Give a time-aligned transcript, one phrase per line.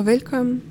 [0.00, 0.62] og velkommen.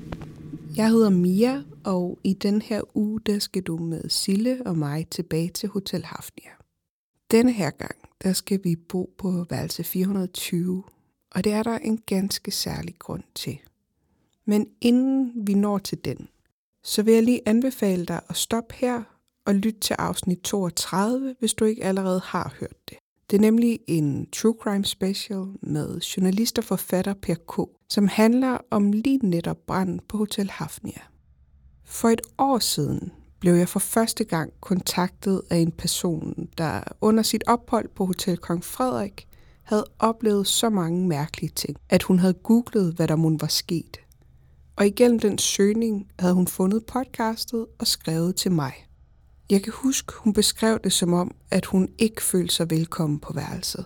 [0.76, 5.06] Jeg hedder Mia, og i den her uge, der skal du med Sille og mig
[5.10, 6.50] tilbage til Hotel Hafnia.
[7.30, 10.82] Denne her gang, der skal vi bo på værelse 420,
[11.30, 13.58] og det er der en ganske særlig grund til.
[14.44, 16.28] Men inden vi når til den,
[16.82, 19.02] så vil jeg lige anbefale dig at stoppe her
[19.46, 22.98] og lytte til afsnit 32, hvis du ikke allerede har hørt det.
[23.30, 28.58] Det er nemlig en true crime special med journalist og forfatter Per K., som handler
[28.70, 31.02] om lige netop branden på Hotel Hafnia.
[31.84, 37.22] For et år siden blev jeg for første gang kontaktet af en person, der under
[37.22, 39.28] sit ophold på Hotel Kong Frederik
[39.62, 43.96] havde oplevet så mange mærkelige ting, at hun havde googlet, hvad der mon var sket.
[44.76, 48.72] Og igennem den søgning havde hun fundet podcastet og skrevet til mig.
[49.50, 53.32] Jeg kan huske, hun beskrev det som om, at hun ikke følte sig velkommen på
[53.32, 53.84] værelset.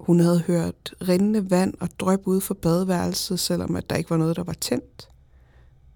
[0.00, 4.16] Hun havde hørt rindende vand og drøb ud for badeværelset, selvom at der ikke var
[4.16, 5.08] noget, der var tændt.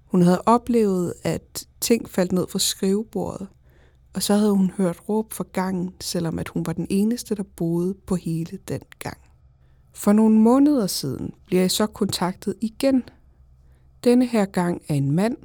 [0.05, 3.49] Hun havde oplevet, at ting faldt ned fra skrivebordet,
[4.15, 7.45] og så havde hun hørt råb fra gangen, selvom at hun var den eneste, der
[7.57, 9.19] boede på hele den gang.
[9.93, 13.03] For nogle måneder siden bliver jeg så kontaktet igen.
[14.05, 15.37] Denne her gang af en mand,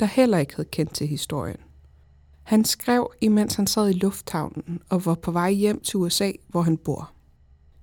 [0.00, 1.60] der heller ikke havde kendt til historien.
[2.42, 6.62] Han skrev, imens han sad i lufthavnen og var på vej hjem til USA, hvor
[6.62, 7.12] han bor.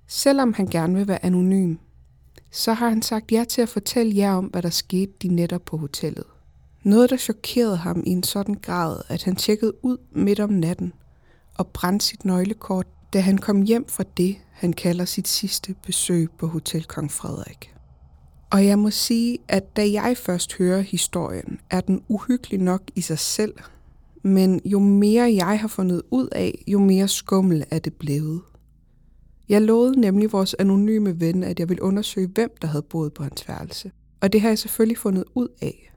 [0.07, 1.75] Selvom han gerne vil være anonym,
[2.51, 5.57] så har han sagt ja til at fortælle jer om, hvad der skete de netter
[5.57, 6.23] på hotellet.
[6.83, 10.93] Noget, der chokerede ham i en sådan grad, at han tjekkede ud midt om natten
[11.55, 16.29] og brændte sit nøglekort, da han kom hjem fra det, han kalder sit sidste besøg
[16.37, 17.73] på Hotel Kong Frederik.
[18.49, 23.01] Og jeg må sige, at da jeg først hører historien, er den uhyggelig nok i
[23.01, 23.53] sig selv,
[24.23, 28.41] men jo mere jeg har fundet ud af, jo mere skummel er det blevet.
[29.49, 33.23] Jeg lovede nemlig vores anonyme ven, at jeg ville undersøge, hvem der havde boet på
[33.23, 33.91] hans værelse.
[34.21, 35.93] Og det har jeg selvfølgelig fundet ud af.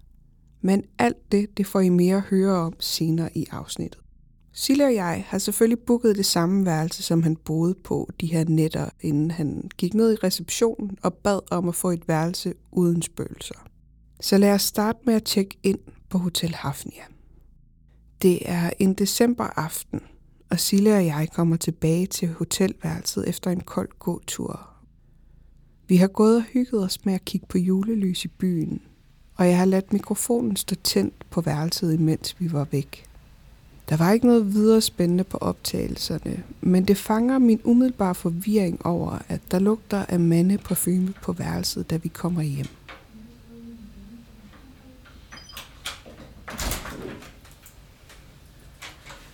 [0.61, 4.01] Men alt det, det får I mere at høre om senere i afsnittet.
[4.53, 8.45] Sille og jeg har selvfølgelig booket det samme værelse, som han boede på de her
[8.45, 13.03] nætter, inden han gik ned i receptionen og bad om at få et værelse uden
[13.03, 13.67] spøgelser.
[14.21, 15.79] Så lad os starte med at tjekke ind
[16.09, 17.03] på Hotel Hafnia.
[18.23, 20.01] Det er en decemberaften,
[20.51, 24.69] og Sille og jeg kommer tilbage til hotelværelset efter en kold gåtur.
[25.89, 28.83] Vi har gået og hygget os med at kigge på julelys i byen,
[29.37, 33.05] og jeg har ladt mikrofonen stå tændt på værelset, imens vi var væk.
[33.89, 39.19] Der var ikke noget videre spændende på optagelserne, men det fanger min umiddelbare forvirring over,
[39.29, 42.67] at der lugter af mandeparfume på værelset, da vi kommer hjem.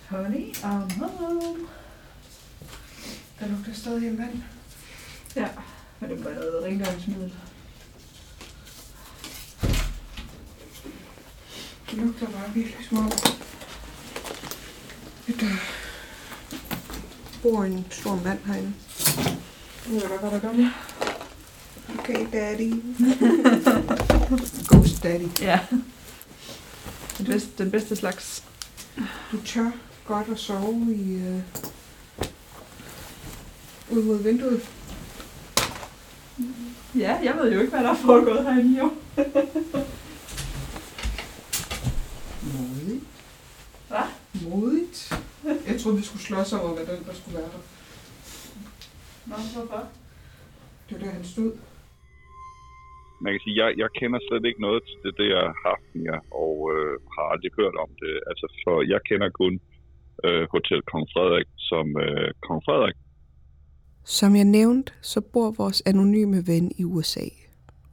[0.09, 1.67] Honey, I'm home.
[3.39, 4.41] Der lugter stadig af mand.
[5.35, 5.47] Ja,
[5.99, 7.33] men det var noget rengøringsmiddel.
[11.89, 12.87] Det lugter bare virkelig
[15.27, 15.55] at der
[17.41, 18.73] bor en stor mand herinde.
[19.85, 20.71] Jeg ved godt, hvad der gør det.
[21.99, 22.73] Okay, daddy.
[24.69, 25.41] Ghost daddy.
[25.41, 25.59] Ja.
[27.17, 28.43] Den bedste, den bedste slags.
[29.31, 29.71] Du tør
[30.13, 31.05] godt at sove i...
[31.27, 31.41] Øh,
[33.91, 34.61] ud mod vinduet.
[36.95, 38.87] Ja, jeg ved jo ikke, hvad der er foregået herinde, jo.
[42.53, 43.03] Modigt.
[43.87, 44.07] Hvad?
[44.43, 44.99] Modigt.
[45.67, 47.63] Jeg troede, vi skulle slås over, hvad den der skulle være der.
[49.29, 49.81] Nå, hvorfor?
[50.89, 51.51] Det var der, han stod.
[53.21, 56.93] man kan sige, jeg, jeg kender slet ikke noget til det der Hafnia, og øh,
[57.13, 58.13] har aldrig hørt om det.
[58.29, 59.59] Altså, for jeg kender kun
[60.23, 62.95] øh, Hotel Kong Frederik som øh, Kong Frederik.
[64.05, 67.27] Som jeg nævnte, så bor vores anonyme ven i USA.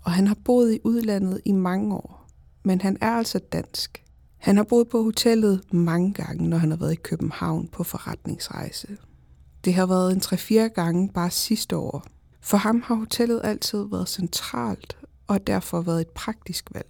[0.04, 2.26] Og han har boet i udlandet i mange år.
[2.64, 4.02] Men han er altså dansk.
[4.38, 8.88] Han har boet på hotellet mange gange, når han har været i København på forretningsrejse.
[9.64, 12.04] Det har været en 3-4 gange bare sidste år.
[12.40, 16.88] For ham har hotellet altid været centralt, og derfor været et praktisk valg.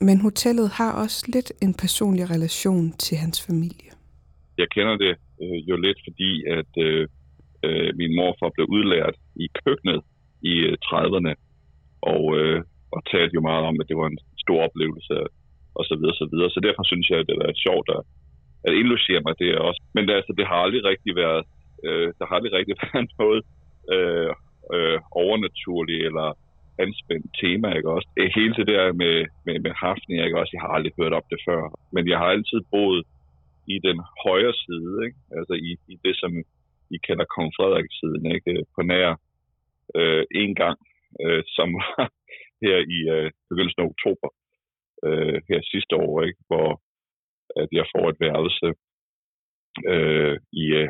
[0.00, 3.90] Men hotellet har også lidt en personlig relation til hans familie.
[4.58, 7.04] Jeg kender det øh, jo lidt, fordi at øh,
[7.66, 10.00] øh, min morfar blev udlært i køkkenet
[10.52, 11.34] i øh, 30'erne.
[12.14, 12.60] og, øh,
[12.94, 15.14] og talte jo meget om, at det var en stor oplevelse,
[15.78, 16.50] og så videre, så videre.
[16.50, 18.02] Så derfor synes jeg, at det er sjovt at,
[18.66, 19.80] at indlogere mig det også.
[19.94, 21.42] Men det, altså, det har aldrig rigtig været,
[21.86, 23.42] øh, der har aldrig rigtig været noget
[23.94, 24.32] øh,
[24.74, 26.28] øh, overnaturligt eller
[26.84, 28.08] anspændt tema, ikke også?
[28.38, 29.14] Hele det der med,
[29.46, 30.52] med, med haften, ikke også?
[30.54, 31.60] Jeg har aldrig hørt op det før.
[31.94, 33.04] Men jeg har altid boet
[33.74, 35.18] i den højre side, ikke?
[35.38, 36.32] Altså i, i det, som
[36.94, 38.50] I kalder Kong Frederiks siden, ikke?
[38.52, 39.10] Øh, på nær
[39.98, 40.78] øh, en gang,
[41.24, 42.04] øh, som var
[42.64, 44.28] her i øh, begyndelsen af oktober,
[45.06, 46.40] øh, her sidste år, ikke?
[46.50, 46.68] Hvor
[47.62, 48.68] at jeg får et værelse
[49.92, 50.88] øh, i øh,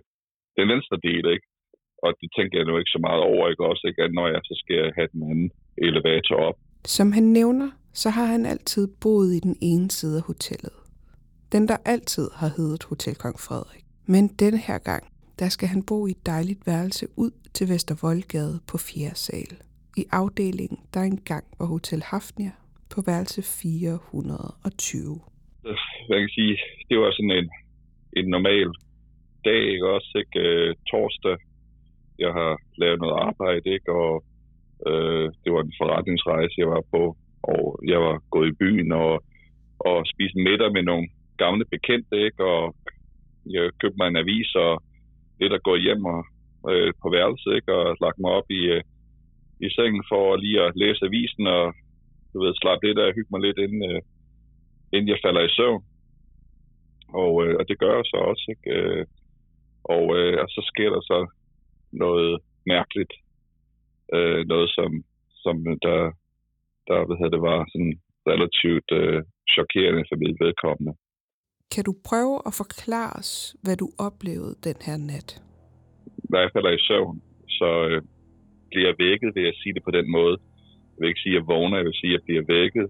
[0.59, 1.47] den venstre del, ikke?
[2.05, 4.03] Og det tænker jeg nu ikke så meget over, ikke også, ikke?
[4.03, 5.51] At når jeg så skal jeg have den anden
[5.87, 6.59] elevator op.
[6.85, 10.75] Som han nævner, så har han altid boet i den ene side af hotellet.
[11.53, 13.85] Den, der altid har heddet Hotel Kong Frederik.
[14.07, 15.05] Men denne her gang,
[15.39, 19.15] der skal han bo i et dejligt værelse ud til Vestervoldgade på 4.
[19.15, 19.53] sal.
[19.97, 22.53] I afdelingen, der engang var Hotel Hafnia
[22.93, 25.21] på værelse 420.
[25.67, 25.77] Øh,
[26.09, 26.59] jeg kan sige,
[26.89, 27.51] det var sådan en,
[28.19, 28.71] en normal
[29.45, 30.39] dag, ikke også, ikke?
[30.49, 31.37] Øh, torsdag,
[32.19, 32.53] jeg har
[32.83, 33.93] lavet noget arbejde, ikke?
[33.93, 34.25] Og
[34.89, 39.13] øh, det var en forretningsrejse, jeg var på, og jeg var gået i byen og,
[39.79, 41.09] og spist middag med nogle
[41.43, 42.45] gamle bekendte, ikke?
[42.45, 42.75] Og
[43.55, 44.73] jeg købte mig en avis og
[45.41, 46.21] lidt at gå hjem og,
[46.73, 47.73] øh, på værelset, ikke?
[47.79, 48.83] Og lagt mig op i, øh,
[49.67, 51.75] i sengen for lige at læse avisen og
[52.33, 54.01] du ved, slappe lidt af og hygge mig lidt, inden, øh,
[54.93, 55.83] inden jeg falder i søvn.
[57.23, 58.69] Og, øh, og det gør jeg så også, ikke?
[58.77, 59.05] Øh,
[59.85, 61.19] og, øh, og så sker der så
[61.93, 63.13] noget mærkeligt.
[64.15, 64.91] Øh, noget, som,
[65.43, 65.99] som øh, der,
[66.89, 67.95] der hvad hedder det, var sådan
[68.33, 69.23] relativt øh,
[69.55, 70.93] chokerende for mit vedkommende.
[71.75, 75.43] Kan du prøve at forklare os, hvad du oplevede den her nat?
[76.31, 78.03] Når jeg falder i søvn, så øh,
[78.71, 80.37] bliver jeg vækket, ved at sige det på den måde.
[80.93, 82.87] Jeg vil ikke sige, at jeg vågner, jeg vil sige, at jeg bliver vækket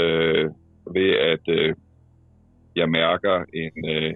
[0.00, 0.46] øh,
[0.96, 1.74] ved, at øh,
[2.76, 4.14] jeg mærker en, øh,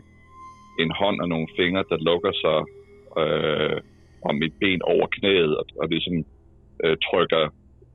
[0.82, 2.58] en hånd og nogle fingre, der lukker sig
[3.22, 3.80] øh,
[4.28, 6.16] om mit ben over knæet, og, og ligesom
[6.84, 7.44] øh, trykker,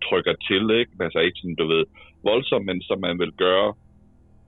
[0.07, 0.91] trykker til, ikke?
[1.05, 1.83] Altså ikke sådan, du ved,
[2.23, 3.73] voldsomt, men som man vil gøre,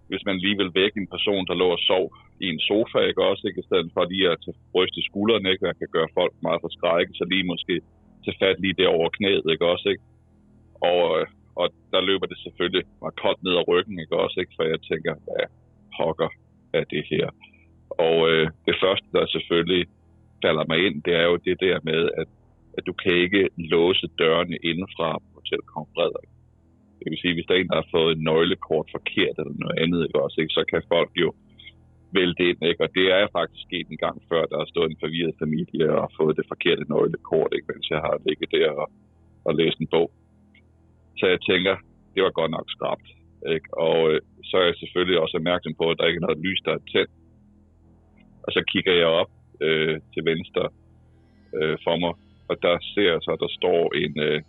[0.09, 2.05] hvis man lige vil vække en person, der lå og sov
[2.43, 3.61] i en sofa, ikke også, ikke?
[3.61, 5.65] I stedet for lige at tage bryst i skuldrene, ikke?
[5.65, 7.75] Der kan gøre folk meget forskrækket, så lige måske
[8.25, 10.03] tage fat lige der over knæet, ikke også, ikke?
[10.91, 11.25] Og, øh,
[11.59, 14.53] og der løber det selvfølgelig meget koldt ned ad ryggen, ikke også, ikke?
[14.55, 15.45] For jeg tænker, hvad
[15.97, 16.29] pokker
[16.73, 17.27] er det her?
[17.89, 19.83] Og øh, det første, der selvfølgelig
[20.43, 22.29] falder mig ind, det er jo det der med, at,
[22.77, 26.29] at du kan ikke låse dørene indefra på Hotel Kong Frederik.
[27.05, 29.77] Det vil sige, hvis der er en, der har fået et nøglekort forkert eller noget
[29.83, 31.29] andet, ikke også, ikke, så kan folk jo
[32.17, 32.83] vælte ind, ikke?
[32.85, 36.11] Og det er faktisk sket en gang før, der har stået en forvirret familie og
[36.19, 37.67] fået det forkerte nøglekort, ikke?
[37.71, 38.87] Mens jeg har ligget der og,
[39.47, 40.09] og læst en bog.
[41.19, 41.75] Så jeg tænker,
[42.13, 43.07] det var godt nok skrabt.
[43.55, 43.67] Ikke?
[43.87, 46.61] Og øh, så er jeg selvfølgelig også opmærksom på, at der ikke er noget lys,
[46.65, 47.13] der er tændt.
[48.45, 49.31] Og så kigger jeg op
[49.61, 50.63] øh, til venstre
[51.57, 52.13] øh, for mig,
[52.49, 54.41] og der ser jeg så, at der står en, øh,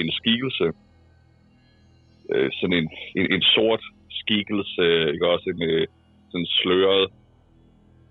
[0.00, 0.66] en skikkelse,
[2.32, 5.86] øh, sådan en, en, en sort skikkelse, øh, ikke også en øh,
[6.30, 7.08] sådan sløret,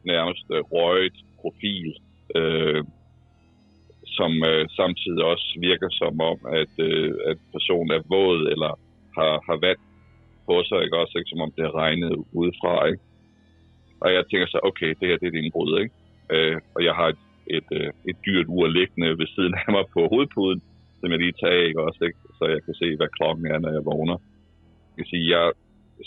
[0.05, 1.89] nærmest øh, røget profil,
[2.35, 2.83] øh,
[4.17, 8.71] som øh, samtidig også virker som om, at, øh, at personen er våd eller
[9.17, 9.81] har, har vand
[10.47, 11.29] på sig, ikke også, ikke?
[11.29, 13.03] som om det har regnet udefra, ikke?
[14.03, 15.93] Og jeg tænker så, okay, det her det er et indbrud, ikke?
[16.33, 17.23] Øh, og jeg har et,
[17.57, 20.61] et, øh, et dyrt ur liggende ved siden af mig på hovedpuden,
[20.99, 22.19] som jeg lige tager ikke også, ikke?
[22.37, 24.17] Så jeg kan se, hvad klokken er, når jeg vågner.
[24.89, 25.47] Jeg kan sige, jeg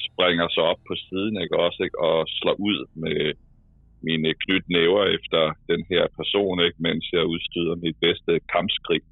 [0.08, 1.98] springer så op på siden ikke også, ikke?
[2.08, 3.20] og slår ud med
[4.08, 6.78] mine knytnæver efter den her person, ikke?
[6.86, 9.02] mens jeg udstyder mit bedste kampskrig.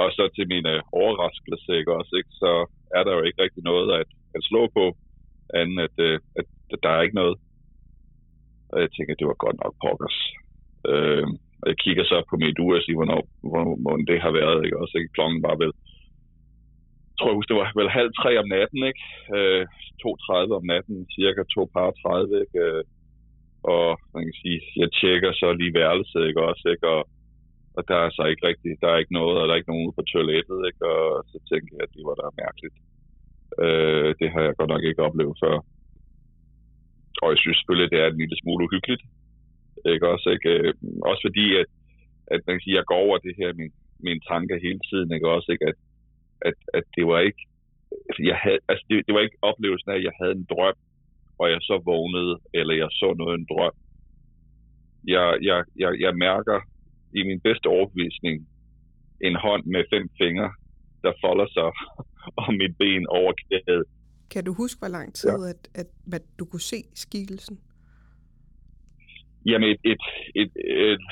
[0.00, 2.32] Og så til mine øh, overraskelse, ikke også, ikke?
[2.42, 2.52] så
[2.96, 4.84] er der jo ikke rigtig noget at, at slå på,
[5.54, 7.36] andet at, øh, at, at der er ikke noget.
[8.72, 10.18] Og jeg tænker, det var godt nok pokkers.
[10.90, 11.26] Øh,
[11.62, 14.64] og jeg kigger så på mit ur og siger, hvornår, hvornår det har været.
[14.64, 14.78] Ikke?
[14.82, 15.14] Også ikke?
[15.16, 15.72] klokken var vel,
[17.16, 19.02] tror jeg husker, det var vel halv tre om natten, ikke?
[19.36, 19.62] Øh,
[20.02, 22.58] 2.30 om natten, cirka 2.30, par 30, ikke?
[22.66, 22.82] Øh,
[23.74, 26.86] og man kan sige, jeg tjekker så lige værelset, ikke også, ikke?
[26.94, 27.02] Og,
[27.76, 29.86] og der er så ikke rigtig, der er ikke noget, og der er ikke nogen
[29.86, 30.82] ude på toilettet, ikke?
[30.92, 32.76] Og så tænker jeg, at det var da mærkeligt.
[33.64, 35.56] Øh, det har jeg godt nok ikke oplevet før.
[37.22, 39.02] Og jeg synes selvfølgelig, det er en lille smule uhyggeligt.
[39.92, 40.48] Ikke også, ikke?
[40.54, 40.74] Øh,
[41.10, 41.68] også fordi, at,
[42.34, 43.72] at man kan sige, jeg går over det her, min,
[44.06, 45.66] min tanker hele tiden, ikke også, ikke?
[45.70, 45.78] At,
[46.48, 47.42] at, at det var ikke,
[48.08, 50.74] altså, jeg havde, altså det, det var ikke oplevelsen af, at jeg havde en drøm,
[51.38, 53.76] og jeg så vågnede, eller jeg så noget en drøm.
[55.04, 56.60] Jeg, jeg, jeg, jeg mærker
[57.14, 58.48] i min bedste overbevisning
[59.20, 60.50] en hånd med fem fingre,
[61.04, 61.68] der folder sig
[62.44, 63.84] om mit ben over knæet.
[64.30, 65.48] Kan du huske, hvor lang tid, ja.
[65.52, 67.60] at, at, at du kunne se skikkelsen?
[69.46, 70.52] Jamen, et, et, et,
[70.92, 71.06] et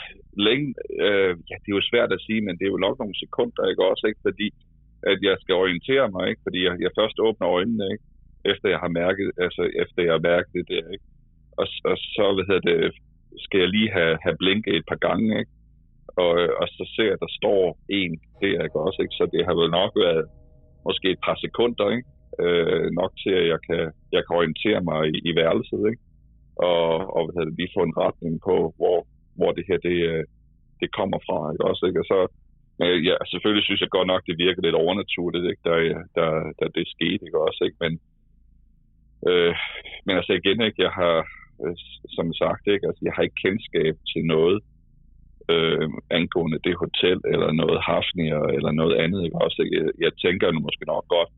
[0.47, 3.19] længe, øh, ja, det er jo svært at sige, men det er jo nok nogle
[3.25, 4.21] sekunder, ikke også, ikke?
[4.23, 4.47] Fordi
[5.11, 6.43] at jeg skal orientere mig, ikke?
[6.47, 8.05] Fordi jeg, jeg først åbner øjnene, ikke?
[8.51, 11.07] Efter jeg har mærket, altså efter jeg har mærket det der, ikke?
[11.61, 12.93] Og, og så, hvad hedder det,
[13.45, 15.53] skal jeg lige have, have blinket et par gange, ikke?
[16.23, 17.63] Og, og så ser jeg, at der står
[18.01, 19.19] en der, ikke også, ikke?
[19.21, 20.25] Så det har vel nok været
[20.89, 22.09] måske et par sekunder, ikke?
[22.43, 23.83] Øh, nok til, at jeg kan,
[24.15, 26.03] jeg kan orientere mig i, i værelset, ikke?
[26.57, 28.99] Og, og hvad hedder det, lige få en retning på, hvor,
[29.39, 30.25] hvor det her, det, øh,
[30.81, 32.01] det kommer fra, ikke også, ikke?
[32.03, 32.19] Og så,
[32.83, 35.63] øh, ja, selvfølgelig synes jeg godt nok, det virker lidt overnaturligt, ikke?
[35.69, 35.77] Der,
[36.19, 36.29] der,
[36.59, 37.77] der det skete, ikke også, ikke?
[37.85, 37.93] Men,
[39.29, 39.55] øh,
[40.07, 40.83] men altså igen, ikke?
[40.83, 41.17] Jeg har,
[41.63, 41.77] øh,
[42.17, 42.87] som sagt, ikke?
[42.89, 44.59] Altså, jeg har ikke kendskab til noget,
[45.53, 45.89] øh,
[46.19, 49.25] angående det hotel, eller noget hafnier, eller noget andet.
[49.25, 49.37] Ikke?
[49.47, 51.31] Også, jeg, jeg tænker nu måske nok godt,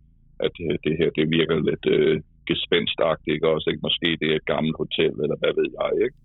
[0.45, 2.17] at det, det her det virker lidt øh,
[2.51, 3.35] gespenstagtigt.
[3.35, 3.49] Ikke?
[3.55, 3.87] Også, ikke?
[3.89, 5.91] Måske det er et gammelt hotel, eller hvad ved jeg.
[6.07, 6.17] ikke?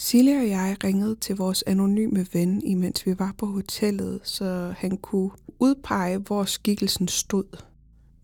[0.00, 4.96] Silje og jeg ringede til vores anonyme ven, imens vi var på hotellet, så han
[4.96, 7.62] kunne udpege, hvor skikkelsen stod.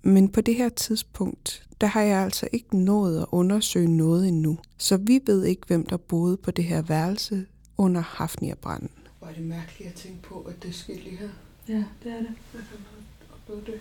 [0.02, 4.58] Men på det her tidspunkt, der har jeg altså ikke nået at undersøge noget endnu.
[4.78, 8.90] Så vi ved ikke, hvem der boede på det her værelse under Hafnia-branden.
[9.18, 11.28] Hvor er det mærkeligt at tænke på, at det skete lige her.
[11.68, 12.34] Ja, det er det.
[12.54, 13.80] At han har oplevet det.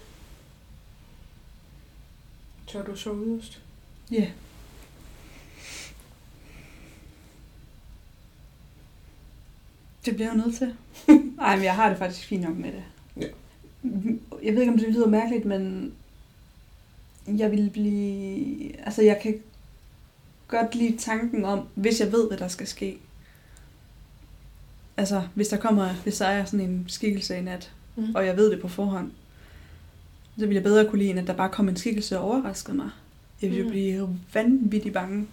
[2.67, 3.61] Tør du så yderst?
[4.11, 4.27] Ja.
[10.05, 10.73] Det bliver jeg nødt til.
[11.41, 12.83] Ej, men jeg har det faktisk fint nok med det.
[13.21, 13.27] Ja.
[14.43, 15.93] Jeg ved ikke, om det lyder mærkeligt, men
[17.27, 18.79] jeg vil blive...
[18.85, 19.39] Altså, jeg kan
[20.47, 22.97] godt lide tanken om, hvis jeg ved, hvad der skal ske.
[24.97, 28.15] Altså, hvis der kommer, hvis der er sådan en skikkelse i nat, mm.
[28.15, 29.11] og jeg ved det på forhånd,
[30.39, 32.77] så vil jeg bedre kunne lide, end at der bare kom en skikkelse og overraskede
[32.77, 32.89] mig.
[33.41, 33.71] Jeg ville jo Mm.
[33.71, 35.27] blive vanvittigt bange,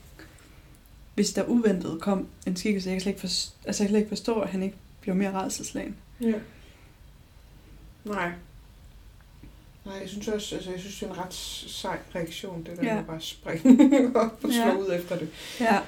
[1.21, 2.89] hvis der uventet kom en skikkelse.
[2.89, 5.15] Jeg kan slet ikke forstå, altså, jeg kan slet ikke forstå at han ikke blev
[5.15, 5.97] mere redselslagen.
[6.21, 6.33] Ja.
[8.05, 8.33] Nej.
[9.85, 12.85] Nej, jeg synes også, altså jeg synes, det er en ret sej reaktion, det der
[12.85, 12.95] Ja.
[12.95, 14.77] med bare springe op og slå Ja.
[14.77, 15.29] ud efter det.
[15.61, 15.79] Ja.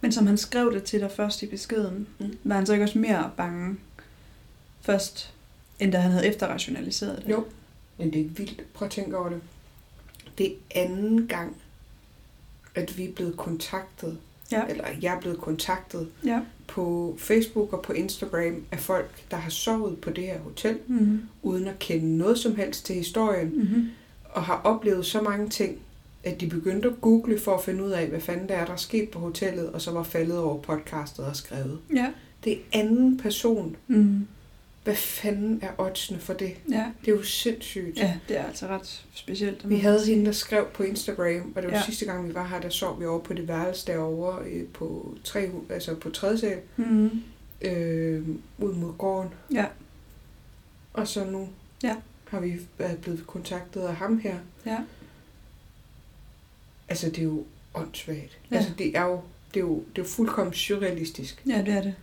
[0.00, 2.38] Men som han skrev det til dig først i beskeden, mm.
[2.44, 3.76] var han så ikke også mere bange
[4.80, 5.32] først,
[5.80, 7.30] end da han havde efterrationaliseret det?
[7.30, 7.46] Jo.
[7.98, 8.72] Men det er vildt.
[8.74, 9.40] Prøv at tænke over det.
[10.38, 11.56] Det er anden gang,
[12.74, 14.18] at vi er blevet kontaktet,
[14.52, 14.62] Ja.
[14.68, 16.40] eller jeg er blevet kontaktet Ja.
[16.68, 21.20] på Facebook og på Instagram af folk, der har sovet på det her hotel, Mm-hmm.
[21.42, 23.88] uden at kende noget som helst til historien, Mm-hmm.
[24.30, 25.78] og har oplevet så mange ting,
[26.24, 28.72] at de begyndte at google for at finde ud af, hvad fanden der er, der
[28.72, 31.78] er sket på hotellet, og så var faldet over podcastet og skrevet.
[31.94, 32.06] Ja.
[32.44, 33.76] Det er anden person.
[33.88, 34.26] Mm.
[34.84, 36.56] Hvad fanden er oddsene for det?
[36.70, 36.84] Ja.
[37.04, 37.98] Det er jo sindssygt.
[37.98, 39.68] ja, det er altså ret specielt.
[39.68, 41.82] Vi havde hende, der skrev på Instagram, og det var ja.
[41.84, 45.16] Sidste gang, vi var her, der sov vi over på det værelse derovre øh, på,
[45.24, 47.22] tre, altså på tredje sal, Mm.
[47.62, 49.30] øh, ud mod gården.
[49.52, 49.66] Ja.
[50.92, 51.48] Og så nu
[51.82, 51.96] Ja.
[52.28, 54.36] har vi været blevet kontaktet af ham her.
[54.66, 54.78] Ja.
[56.88, 58.38] Altså, det er jo åndssvagt.
[58.50, 58.56] Ja.
[58.56, 59.20] Altså, det er jo,
[59.54, 61.42] det er jo, det er jo fuldkommen surrealistisk.
[61.48, 61.94] ja, det er det.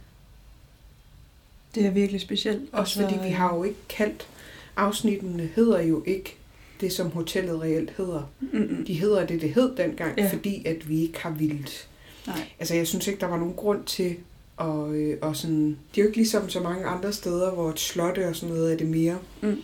[1.76, 2.62] Det er virkelig specielt.
[2.72, 4.28] Også fordi vi har jo ikke kaldt,
[4.76, 6.36] afsnittene hedder jo ikke
[6.82, 8.32] det, som hotellet reelt hedder.
[8.40, 8.86] Mm-mm.
[8.86, 10.24] De hedder det, det hed dengang, ja.
[10.24, 10.32] Ja.
[10.32, 11.88] fordi at vi ikke har vildt.
[12.28, 12.50] Nej.
[12.60, 14.16] Altså, jeg synes ikke, der var nogen grund til
[14.60, 15.68] at, øh, og sådan...
[15.68, 18.74] Det er jo ikke ligesom så mange andre steder, hvor et slot og sådan noget
[18.74, 19.18] er det mere.
[19.42, 19.58] Mm.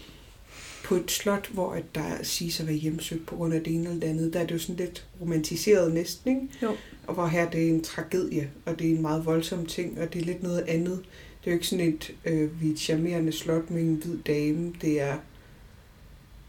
[0.84, 3.84] På et slot, hvor at der siges at være hjemsøgt på grund af det ene
[3.84, 6.48] eller det andet, der er det jo sådan lidt romantiseret næsten, ikke?
[6.64, 6.76] Jo.
[7.08, 10.14] Og hvor her det er en tragedie, og det er en meget voldsom ting, og
[10.14, 11.00] det er lidt noget andet.
[11.44, 14.18] Det er jo ikke sådan et, øh, vi er et charmerende slot med en hvid
[14.18, 14.74] dame.
[14.82, 15.14] Det er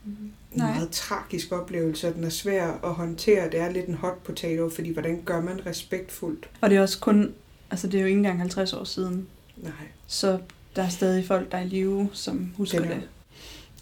[0.05, 0.71] en Nej.
[0.75, 3.51] meget tragisk oplevelse, og den er svær at håndtere.
[3.51, 6.51] Det er lidt en hot potato, fordi hvordan gør man respektfuldt?
[6.61, 7.35] Og det er også kun,
[7.71, 9.73] altså det er jo ikke engang 50 år siden, Nej,
[10.07, 10.41] så
[10.77, 13.09] der er stadig folk, der er i live, som husker Det er det.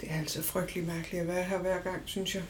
[0.01, 2.43] det er altså frygtelig mærkeligt at være her hver gang, synes jeg.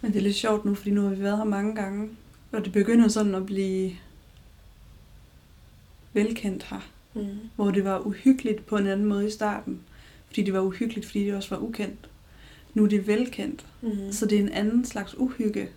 [0.00, 2.10] Men det er lidt sjovt nu, fordi nu har vi været her mange gange,
[2.52, 3.92] og det begynder sådan at blive
[6.12, 6.90] velkendt her.
[7.14, 7.26] Mm.
[7.56, 9.80] Hvor det var uhyggeligt på en anden måde i starten.
[10.26, 12.08] Fordi det var uhyggeligt, fordi det også var ukendt.
[12.74, 13.66] Nu er det velkendt.
[13.82, 14.12] Mm.
[14.12, 15.68] Så det er en anden slags uhygge,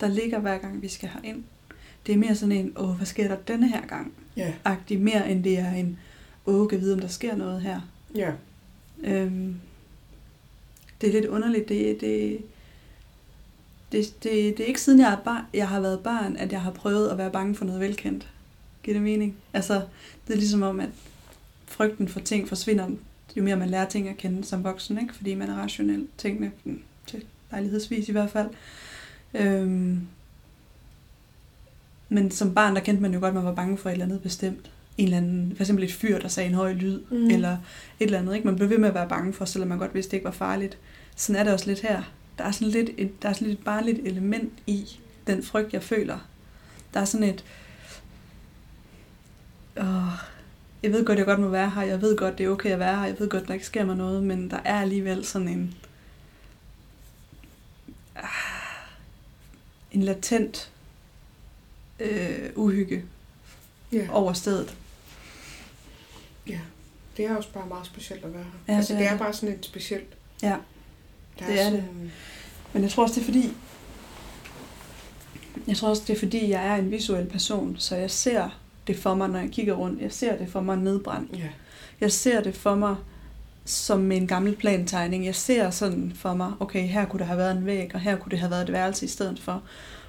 [0.00, 1.44] der ligger hver gang, vi skal herind.
[2.06, 4.12] Det er mere sådan en, åh, hvad sker der denne her gang?
[4.36, 5.98] Ja, Agtig mere end det er en,
[6.46, 7.80] åh, kan vide, om der sker noget her.
[8.14, 8.32] ja.
[9.04, 9.54] Øhm,
[11.00, 11.68] det er lidt underligt.
[11.68, 12.38] Det, det,
[13.92, 16.60] det, det, det er ikke siden jeg, er bar, jeg har været barn, at jeg
[16.62, 18.28] har prøvet at være bange for noget velkendt.
[18.84, 19.36] Giver det mening?
[19.52, 19.74] Altså,
[20.26, 20.88] det er ligesom om, at
[21.66, 22.88] frygten for ting forsvinder
[23.36, 25.14] jo mere man lærer ting at kende som voksen, ikke?
[25.14, 28.48] fordi man er rationel tingene, mm, til lejlighedsvis i hvert fald.
[29.34, 30.00] Øhm,
[32.08, 34.04] men som barn, der kendte man jo godt, at man var bange for et eller
[34.04, 34.70] andet bestemt.
[34.98, 37.30] En eller anden, for eksempel et fyr, der sagde en høj lyd, Mm.
[37.30, 37.52] eller
[38.00, 38.34] et eller andet.
[38.34, 38.46] Ikke?
[38.46, 40.30] Man blev ved med at være bange for, selvom man godt vidste, det ikke var
[40.30, 40.78] farligt.
[41.16, 42.02] Sådan er det også lidt her.
[42.38, 44.86] Der er sådan lidt et, der er sådan lidt et barnligt element i
[45.26, 46.18] den frygt, jeg føler.
[46.94, 47.44] Der er sådan et...
[49.76, 50.12] Åh,
[50.82, 51.82] jeg ved godt, jeg godt må være her.
[51.82, 53.04] Jeg ved godt, det er okay at være her.
[53.06, 54.22] Jeg ved godt, der ikke sker mig noget.
[54.22, 55.74] Men der er alligevel sådan en...
[58.16, 58.24] Ah,
[59.92, 60.70] en latent
[62.00, 63.04] øh, uhygge
[63.92, 64.06] Ja.
[64.10, 64.76] over stedet.
[66.48, 66.60] ja.
[67.16, 68.50] Det er også bare meget specielt at være her.
[68.68, 69.20] Ja, altså, det det er er det.
[69.20, 70.14] bare sådan et specielt...
[70.42, 70.56] Ja.
[71.38, 71.82] Der Det er det.
[71.82, 72.12] sådan,
[72.72, 73.52] Men jeg tror også, det er fordi...
[75.66, 78.98] Jeg tror også, det er fordi, jeg er en visuel person, så jeg ser det
[78.98, 80.02] for mig, når jeg kigger rundt.
[80.02, 81.38] Jeg ser det for mig nedbrændt.
[81.38, 81.48] Ja.
[82.00, 82.96] Jeg ser det for mig
[83.64, 85.26] som en gammel plantegning.
[85.26, 88.16] Jeg ser sådan for mig, okay, her kunne der have været en væg, og her
[88.16, 89.62] kunne det have været et værelse i stedet for.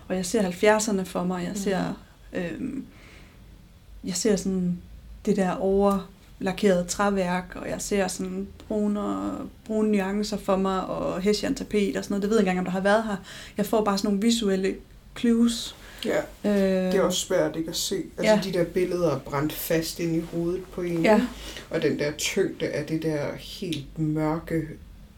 [0.08, 1.44] Og jeg ser 70'erne for mig.
[1.44, 1.84] Jeg ser,
[2.34, 2.86] øhm,
[4.04, 4.78] jeg ser sådan
[5.26, 9.32] det der overlakerede træværk, og jeg ser sådan brune,
[9.66, 12.22] brune nuancer for mig, og hessian tapet og sådan noget.
[12.22, 13.16] Det ved jeg ikke engang, om der har været her.
[13.58, 14.76] Jeg får bare sådan nogle visuelle
[15.18, 15.76] clues.
[16.06, 16.20] Ja.
[16.50, 17.96] Øh, Det er også svært ikke at se.
[18.18, 18.42] Altså Ja.
[18.44, 21.04] de der billeder er brændt fast ind i hovedet på en.
[21.04, 21.22] Ja.
[21.70, 24.68] Og den der tyngde af det der helt mørke,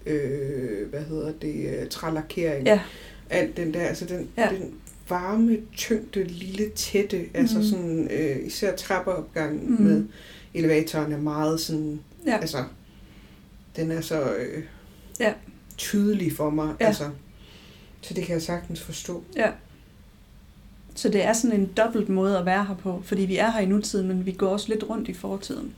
[0.05, 2.65] øh, hvad hedder det, øh, trælakering.
[2.65, 2.81] Ja.
[3.29, 4.49] Alt den der, altså den, Ja.
[4.51, 4.73] den
[5.09, 7.29] varme, tyngde, lille tætte, mm.
[7.33, 7.65] altså Mhm.
[7.67, 9.83] sådan, øh, især trappeopgangen mm.
[9.83, 10.05] med
[10.53, 12.37] elevatoren er meget sådan, Ja.
[12.37, 12.63] altså,
[13.75, 14.63] den er så øh,
[15.19, 15.33] Ja.
[15.77, 16.85] tydelig for mig, Ja.
[16.85, 17.03] altså.
[18.01, 19.23] Så det kan jeg sagtens forstå.
[19.35, 19.49] Ja.
[20.97, 23.59] Så det er sådan en dobbelt måde at være her på, fordi vi er her
[23.59, 25.73] i nutiden, men vi går også lidt rundt i fortiden.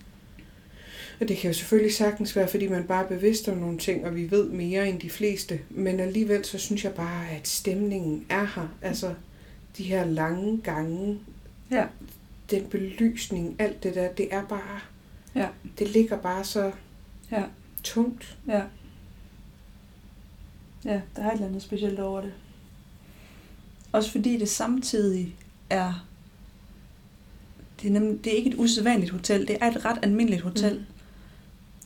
[1.22, 4.06] Og det kan jo selvfølgelig sagtens være, fordi man bare er bevidst om nogle ting,
[4.06, 5.60] og vi ved mere end de fleste.
[5.70, 8.67] Men alligevel så synes jeg bare, at stemningen er her.
[8.82, 9.13] Altså
[9.78, 11.20] de her lange gange,
[11.72, 11.86] Ja.
[12.52, 14.80] den belysning, alt det der, det er bare...
[15.36, 15.48] Ja.
[15.80, 16.72] Det ligger bare så
[17.32, 17.43] Ja.
[17.84, 18.38] tungt.
[18.48, 18.62] Ja.
[20.86, 22.34] Ja, der er et eller andet specielt over det.
[23.91, 25.36] Også fordi det samtidig
[25.69, 26.06] er...
[27.82, 30.78] Det er, nemlig, det er ikke et usædvanligt hotel, det er et ret almindeligt hotel.
[30.78, 30.86] Mm.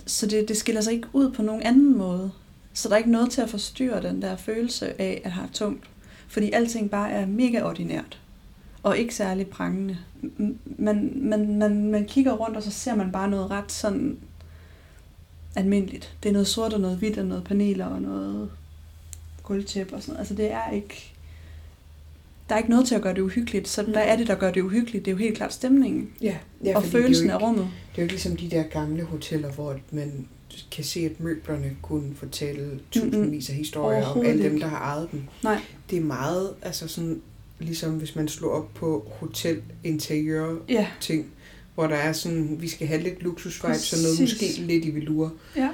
[0.05, 2.31] Så det, det skiller sig ikke ud på nogen anden måde.
[2.73, 5.89] Så der er ikke noget til at forstyrre den der følelse af at have tungt.
[6.27, 8.19] Fordi alting bare er mega ordinært.
[8.83, 9.97] Og ikke særlig prangende.
[10.65, 14.17] Man, man, man, man kigger rundt, og så ser man bare noget ret sådan
[15.55, 16.17] almindeligt.
[16.23, 18.51] Det er noget sort og noget hvidt og noget paneler og noget
[19.43, 20.19] gulvtæppe og sådan noget.
[20.19, 21.12] Altså det er ikke...
[22.49, 24.51] Der er ikke noget til at gøre det uhyggeligt, så hvad er det, der gør
[24.51, 25.05] det uhyggeligt?
[25.05, 27.63] Det er jo helt klart stemningen Ja, ja, og følelsen af rummet.
[27.63, 30.27] Det er jo ikke ligesom de der gamle hoteller, hvor man
[30.71, 35.07] kan se, at møblerne kunne fortælle tusindvis af historier om alle dem, der har ejet
[35.11, 35.21] dem.
[35.43, 35.61] Nej.
[35.89, 37.21] Det er meget, altså sådan,
[37.59, 41.25] ligesom hvis man slår op på hotelinteriør Ja, ting,
[41.75, 45.29] hvor der er sådan, vi skal have lidt luksusvibe, så noget måske lidt i velure.
[45.55, 45.69] Ja.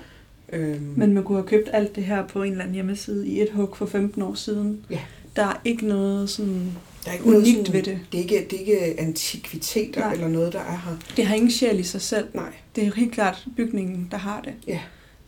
[0.54, 3.42] Øhm, men man kunne have købt alt det her på en eller anden hjemmeside i
[3.42, 4.86] et hug for 15 år siden.
[4.90, 5.00] Ja.
[5.40, 6.72] Der er ikke noget sådan...
[7.06, 8.00] der er ikke noget unikt sådan, ved det.
[8.12, 10.14] Det er ikke, det er ikke antikviteter Nej.
[10.14, 10.98] eller noget, der er her.
[11.18, 12.28] Det har ingen sjæl i sig selv.
[12.34, 12.54] Nej.
[12.76, 14.54] Det er helt klart bygningen, der har det.
[14.68, 14.80] Ja.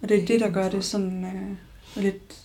[0.01, 2.37] Og det er Det det, der gør det sådan øh, lidt...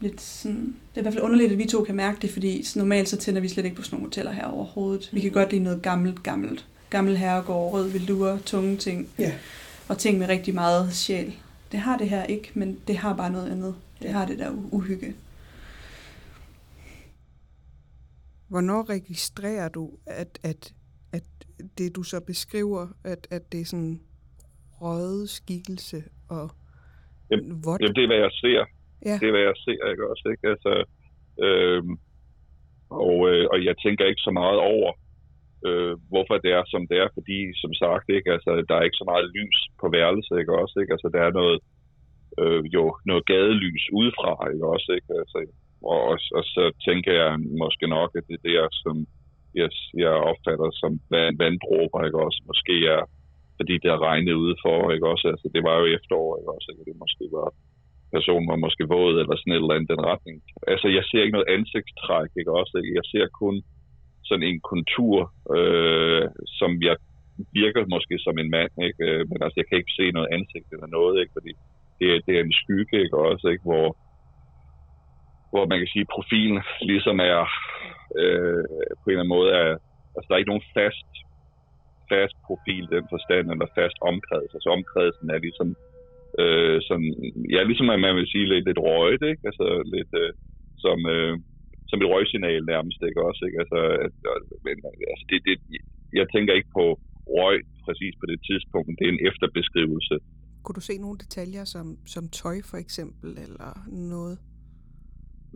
[0.00, 0.56] Lidt sådan,
[0.94, 3.16] det er i hvert fald underligt, at vi to kan mærke det, fordi normalt så
[3.16, 5.08] tænder vi slet ikke på sådan nogle hoteller her overhovedet.
[5.12, 6.64] Vi kan godt lide noget gammelt, gammelt.
[6.90, 9.08] Gammel herregård, rød velure, tunge ting.
[9.18, 9.32] Ja.
[9.88, 11.32] Og ting med rigtig meget sjæl.
[11.72, 13.74] Det har det her ikke, men det har bare noget andet.
[14.02, 14.12] Det Ja.
[14.12, 15.14] har det der uhygge.
[18.54, 19.84] Hvornår registrerer du,
[20.22, 20.60] at, at,
[21.16, 21.26] at
[21.78, 24.00] det du så beskriver, at, at det er sådan
[24.80, 25.98] røde skikkelse
[26.36, 26.46] og
[27.30, 27.80] Jamen, vådt?
[27.80, 28.62] Jamen, det er, hvad jeg ser.
[29.08, 29.14] Ja.
[29.20, 30.24] Det er, hvad jeg ser, ikke også?
[30.32, 30.46] Ikke?
[30.52, 30.72] Altså,
[31.46, 31.94] øhm,
[33.02, 34.90] og, øh, og jeg tænker ikke så meget over,
[35.66, 38.28] øh, hvorfor det er, som det er, fordi, som sagt, ikke?
[38.36, 40.74] Altså, der er ikke så meget lys på værelset, ikke også?
[40.80, 40.92] Ikke?
[40.94, 41.58] Altså, der er noget,
[42.42, 44.88] øh, jo, noget gadelys udefra, ikke også?
[44.98, 45.10] Ikke?
[45.22, 45.38] Altså,
[45.92, 47.30] og, og, og, så tænker jeg
[47.62, 48.96] måske nok, at det er der, som
[49.60, 49.68] jeg,
[50.04, 52.40] jeg opfatter som vand, vanddråber, ikke også?
[52.50, 53.02] Måske er,
[53.58, 55.26] fordi det har regnet udefor, ikke også?
[55.32, 56.66] Altså, det var jo efterår, ikke også?
[56.72, 56.84] Ikke?
[56.90, 57.48] Det måske var
[58.16, 60.36] personen var måske våd eller sådan et eller andet den retning.
[60.72, 62.72] Altså, jeg ser ikke noget ansigtstræk, ikke også?
[62.80, 62.96] Ikke?
[63.00, 63.56] Jeg ser kun
[64.28, 65.18] sådan en kontur,
[65.56, 66.24] øh,
[66.60, 66.96] som jeg
[67.60, 69.00] virker måske som en mand, ikke?
[69.08, 71.32] Øh, men altså, jeg kan ikke se noget ansigt eller noget, ikke?
[71.36, 71.52] Fordi
[71.98, 73.44] det, er- det er en skygge, ikke også?
[73.52, 73.64] Ikke?
[73.70, 73.86] Hvor,
[75.54, 76.58] hvor man kan sige, at profilen
[76.92, 77.40] ligesom er
[78.20, 78.64] øh,
[79.00, 79.70] på en eller anden måde, er,
[80.14, 81.10] altså der er ikke nogen fast,
[82.12, 84.50] fast profil den forstand, eller fast omkreds.
[84.56, 85.68] Altså omkredsen er ligesom,
[86.42, 87.10] øh, sådan,
[87.54, 89.42] ja, ligesom at man vil sige lidt, lidt røget, ikke?
[89.50, 90.30] Altså lidt øh,
[90.84, 91.34] som, øh,
[91.90, 93.58] som et røgsignal nærmest, ikke også, ikke?
[93.62, 94.14] Altså, at,
[94.66, 94.76] men,
[95.12, 95.54] altså det, det,
[96.20, 96.86] jeg tænker ikke på
[97.38, 100.14] røg præcis på det tidspunkt, det er en efterbeskrivelse.
[100.62, 103.70] Kunne du se nogle detaljer som, som tøj for eksempel, eller
[104.12, 104.36] noget?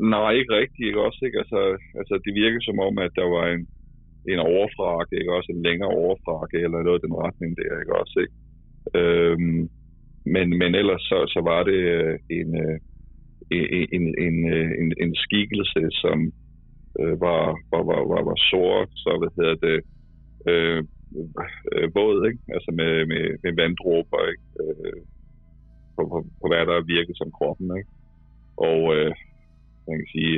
[0.00, 1.38] Nej, ikke rigtigt, ikke også, ikke?
[1.38, 1.60] Altså,
[2.00, 3.66] altså det virker som om, at der var en,
[4.32, 8.16] en overfrakke, ikke også, en længere overfrakke, eller noget i den retning der, ikke også,
[8.24, 8.36] ikke?
[8.98, 9.68] Øhm,
[10.34, 12.78] men, men ellers så, så var det øh, en, øh,
[13.50, 14.36] en, en, en,
[14.80, 16.18] en, en skikkelse, som
[17.00, 19.78] øh, var, var, var, var, var sort, så hvad hedder det,
[20.50, 20.82] øh,
[21.72, 22.40] øh våd, båd, ikke?
[22.56, 24.46] altså med, med, med vanddråber ikke?
[24.62, 25.00] Øh,
[25.96, 27.68] på, på, på hvad der virket som kroppen.
[27.78, 27.90] Ikke?
[28.68, 29.12] Og øh,
[29.88, 30.36] man kan sige,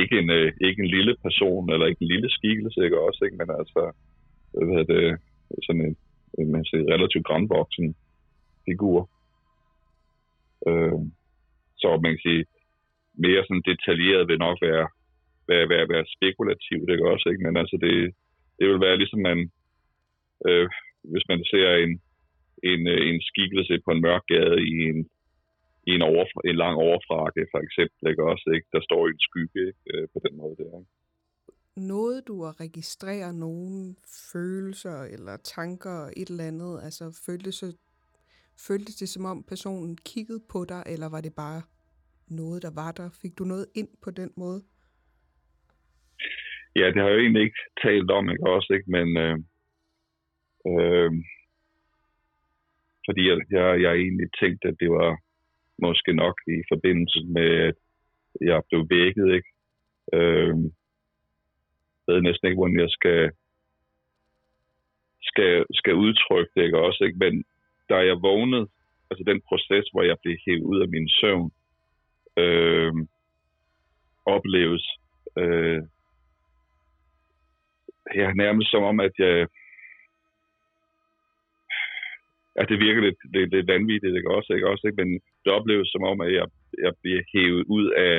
[0.00, 3.36] ikke en, øh, ikke en lille person, eller ikke en lille skikkelse, ikke også, ikke?
[3.36, 3.80] men altså,
[4.52, 5.18] hvad det,
[5.66, 5.96] sådan en,
[6.38, 7.96] en man siger, relativt grandvoksen
[8.68, 9.10] figur.
[10.68, 11.00] Øh,
[11.80, 12.44] så man kan sige,
[13.24, 14.86] mere sådan detaljeret vil nok være,
[15.48, 17.44] være, være, være spekulativt, ikke også, ikke?
[17.46, 18.14] men altså det,
[18.58, 19.38] det vil være ligesom man,
[20.48, 20.68] øh,
[21.10, 21.92] hvis man ser en,
[22.70, 25.08] en, øh, en skikkelse på en mørk gade i en,
[25.86, 28.68] en, over, en lang overfrakke, for eksempel, ikke også, ikke?
[28.72, 29.82] der står i en skygge ikke?
[29.92, 30.78] Øh, på den måde der.
[30.80, 30.90] Ikke?
[31.76, 33.94] Noget du at registrere nogle
[34.32, 37.64] følelser eller tanker, et eller andet, altså føltes,
[38.68, 41.62] føltes det som om personen kiggede på dig, eller var det bare
[42.28, 43.08] noget, der var der?
[43.22, 44.60] Fik du noget ind på den måde?
[46.76, 48.90] Ja, det har jeg jo egentlig ikke talt om, ikke også, ikke?
[48.90, 49.36] men øh,
[50.70, 51.12] øh,
[53.06, 55.10] fordi jeg, jeg, jeg egentlig tænkte, at det var
[55.82, 57.74] måske nok i forbindelse med, at
[58.40, 59.50] jeg blev vækket, ikke?
[60.12, 60.54] Øh,
[62.02, 63.30] jeg ved næsten ikke, hvordan jeg skal,
[65.22, 67.18] skal, skal udtrykke det, ikke også, ikke?
[67.18, 67.44] Men
[67.88, 68.68] da jeg vågnede,
[69.10, 71.50] altså den proces, hvor jeg blev hævet ud af min søvn,
[72.36, 72.92] øh,
[74.26, 74.84] opleves
[75.38, 75.82] øh,
[78.14, 79.46] ja, nærmest som om, at jeg,
[82.60, 85.04] at det virker lidt, lidt, lidt vanvittigt, ikke også, ikke også, ikke?
[85.04, 86.46] men det opleves som om, at jeg,
[86.84, 88.16] jeg bliver hævet ud af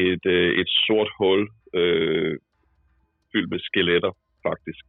[0.00, 1.40] et, øh, et sort hul
[1.80, 2.34] øh,
[3.32, 4.12] fyldt med skeletter,
[4.48, 4.84] faktisk.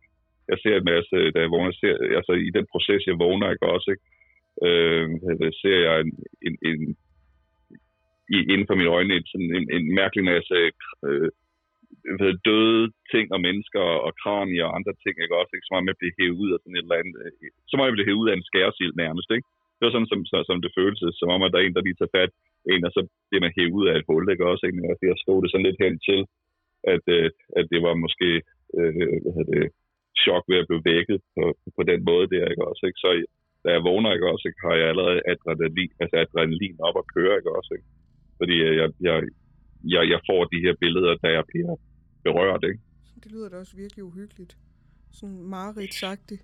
[0.52, 3.72] Jeg ser en masse, da jeg vågner, ser, altså i den proces, jeg vågner, ikke
[3.76, 4.06] også, ikke?
[4.68, 5.08] Øh,
[5.62, 6.12] ser jeg en,
[6.48, 6.82] en, en
[8.36, 10.56] i, inden for mine øjne en, sådan en, en mærkelig masse
[11.08, 11.30] øh,
[12.20, 15.52] ved, døde ting og mennesker og kranier og andre ting, ikke også?
[15.54, 15.68] Ikke?
[15.68, 17.96] Som om jeg blev hævet ud af sådan et eller andet, øh, som om jeg
[17.98, 19.48] blev hævet ud af en skæresild nærmest, ikke?
[19.82, 21.88] Det var sådan, som, som, som det føltes, som om, at der er en, der
[21.88, 22.32] lige tager fat
[22.74, 24.64] en, og så bliver man hævet ud af et hul, ikke også?
[24.66, 24.80] Ikke?
[24.92, 26.20] Og jeg stod det sådan lidt hen til,
[26.94, 27.28] at, øh,
[27.60, 28.30] at det var måske,
[28.78, 28.92] øh,
[29.24, 29.66] hvad hedder det,
[30.24, 31.44] chok ved at blive vækket på,
[31.78, 32.84] på den måde der, ikke også?
[32.88, 33.00] Ikke?
[33.04, 33.10] Så
[33.64, 37.34] da jeg vågner, ikke også, ikke, har jeg allerede adrenalin, altså adrenalin op at køre,
[37.40, 37.72] ikke også?
[37.78, 37.88] Ikke?
[38.40, 39.18] Fordi øh, jeg, jeg,
[39.94, 41.74] jeg, jeg får de her billeder, da jeg bliver
[42.26, 42.82] berørt, ikke?
[43.24, 44.54] Det lyder da også virkelig uhyggeligt.
[45.20, 46.44] Sådan meget sagtigt.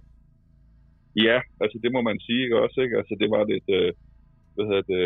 [1.26, 2.98] Ja, altså det må man sige, ikke også, ikke?
[3.02, 3.92] Altså det var lidt, øh,
[4.56, 5.06] hvad hedder det,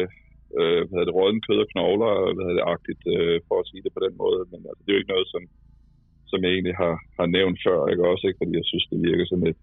[0.60, 3.68] øh, hvad hedder det, råden kød og knogler, hvad hedder det, agtigt, øh, for at
[3.70, 4.42] sige det på den måde.
[4.52, 5.44] Men altså, det er jo ikke noget, som,
[6.32, 8.40] som jeg egentlig har, har nævnt før, ikke også, ikke?
[8.42, 9.60] Fordi jeg synes, det virker som et,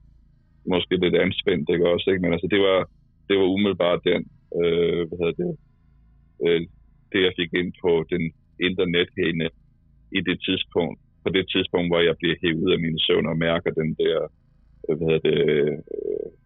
[0.74, 2.22] måske lidt anspændt, ikke også, ikke?
[2.24, 2.78] Men altså, det var,
[3.28, 4.22] det var umiddelbart den,
[4.60, 5.52] øh, hvad hedder det,
[6.44, 6.60] øh,
[7.12, 8.24] det jeg fik ind på den
[8.66, 9.46] internethæne
[10.18, 13.36] i det tidspunkt, på det tidspunkt, hvor jeg bliver hævet ud af mine søvn og
[13.46, 14.18] mærker den der
[14.96, 15.78] hvad hedder det, øh,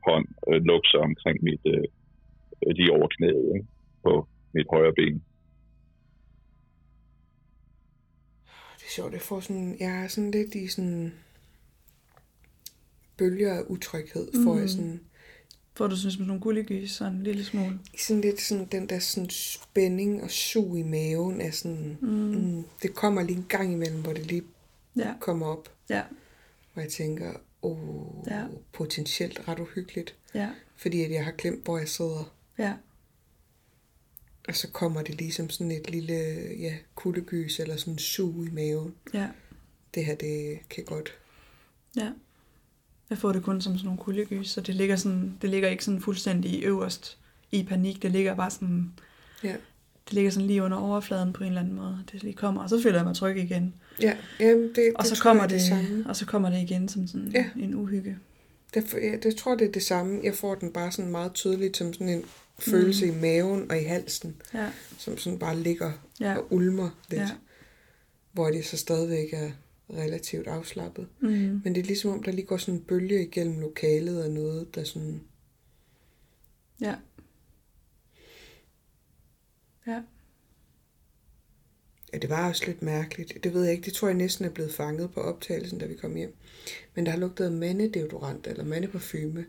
[0.07, 1.85] hånd øh, lukke sig omkring mit, øh,
[2.77, 3.67] lige over knæet ikke?
[4.05, 5.15] på mit højre ben.
[8.79, 11.13] Det er sjovt, jeg får sådan, jeg er sådan lidt i sådan
[13.19, 14.45] bølger af utryghed, mm.
[14.45, 15.01] får jeg sådan
[15.75, 17.79] Får du sådan nogle gullegys, sådan en lille smule?
[17.99, 22.09] Sådan lidt sådan, den der sådan spænding og sug i maven er sådan, mm.
[22.09, 24.43] Mm, det kommer lige en gang imellem, hvor det lige
[24.97, 25.15] ja.
[25.21, 25.69] kommer op.
[25.91, 26.03] Ja.
[26.73, 28.47] Hvor jeg tænker, åh, ja.
[28.73, 30.17] potentielt ret uhyggeligt.
[30.35, 30.51] Ja.
[30.77, 32.35] Fordi at jeg har glemt, hvor jeg sidder.
[32.59, 32.75] Ja.
[34.49, 36.15] Og så kommer det ligesom sådan et lille,
[36.59, 38.95] ja, kuldegys eller sådan en sug i maven.
[39.15, 39.29] Ja.
[39.95, 41.19] Det her, det kan godt.
[41.97, 42.13] Ja.
[43.11, 45.85] Jeg får det kun som sådan nogle kuldegys, så det ligger, sådan, det ligger ikke
[45.85, 47.19] sådan fuldstændig øverst
[47.53, 48.03] i panik.
[48.03, 48.93] Det ligger bare sådan...
[49.45, 49.57] Ja.
[50.05, 52.05] Det ligger sådan lige under overfladen på en eller anden måde.
[52.13, 53.75] Det lige kommer, og så føler jeg mig tryg igen.
[54.01, 57.07] Ja, jamen det, det og så kommer det, det og så kommer det igen som
[57.07, 57.47] sådan ja.
[57.57, 58.19] en uhygge.
[58.75, 60.21] Det, ja, det tror det er det samme.
[60.23, 62.25] Jeg får den bare sådan meget tydeligt som sådan en
[62.59, 63.13] følelse mm.
[63.13, 64.71] i maven og i halsen, ja.
[64.99, 66.37] som sådan bare ligger ja.
[66.37, 67.21] og ulmer lidt.
[67.21, 67.31] Ja.
[68.33, 69.51] Hvor det så stadigvæk er
[69.91, 71.07] relativt afslappet.
[71.21, 71.61] Mm.
[71.65, 74.75] Men det er ligesom om, der lige går sådan en bølge igennem lokalet og noget,
[74.75, 75.21] der sådan...
[76.81, 76.95] Ja.
[79.87, 80.01] Ja.
[82.13, 83.45] Ja, det var også lidt mærkeligt.
[83.45, 83.85] Det ved jeg ikke.
[83.85, 86.35] Det tror jeg næsten er blevet fanget på optagelsen, da vi kom hjem.
[86.95, 89.45] Men der har lugtet mandedeodorant eller mandeparfume.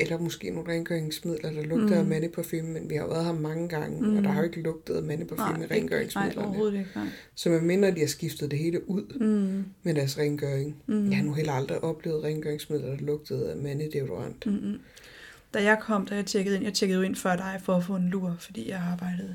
[0.00, 1.92] Eller måske nogle rengøringsmidler, der lugter mm.
[2.00, 2.62] af mandeparfume.
[2.68, 4.16] Men vi har været her mange gange, mm.
[4.16, 6.46] og der har jo ikke lugtet af mandeparfume i ikke, nej, rengøringsmidlerne.
[6.48, 6.90] overhovedet ikke.
[6.94, 7.06] Nej.
[7.34, 9.64] Så man minder, at de har skiftet det hele ud Mm.
[9.82, 10.76] med deres rengøring.
[10.86, 11.08] Mm.
[11.10, 14.46] Jeg har nu heller aldrig oplevet rengøringsmidler, der lugtede af mandedeodorant.
[14.46, 14.80] Mm-mm.
[15.54, 17.96] Da jeg kom, da jeg tjekkede ind, jeg tjekkede ind før dig for at få
[17.96, 19.34] en lur, fordi jeg arbejdede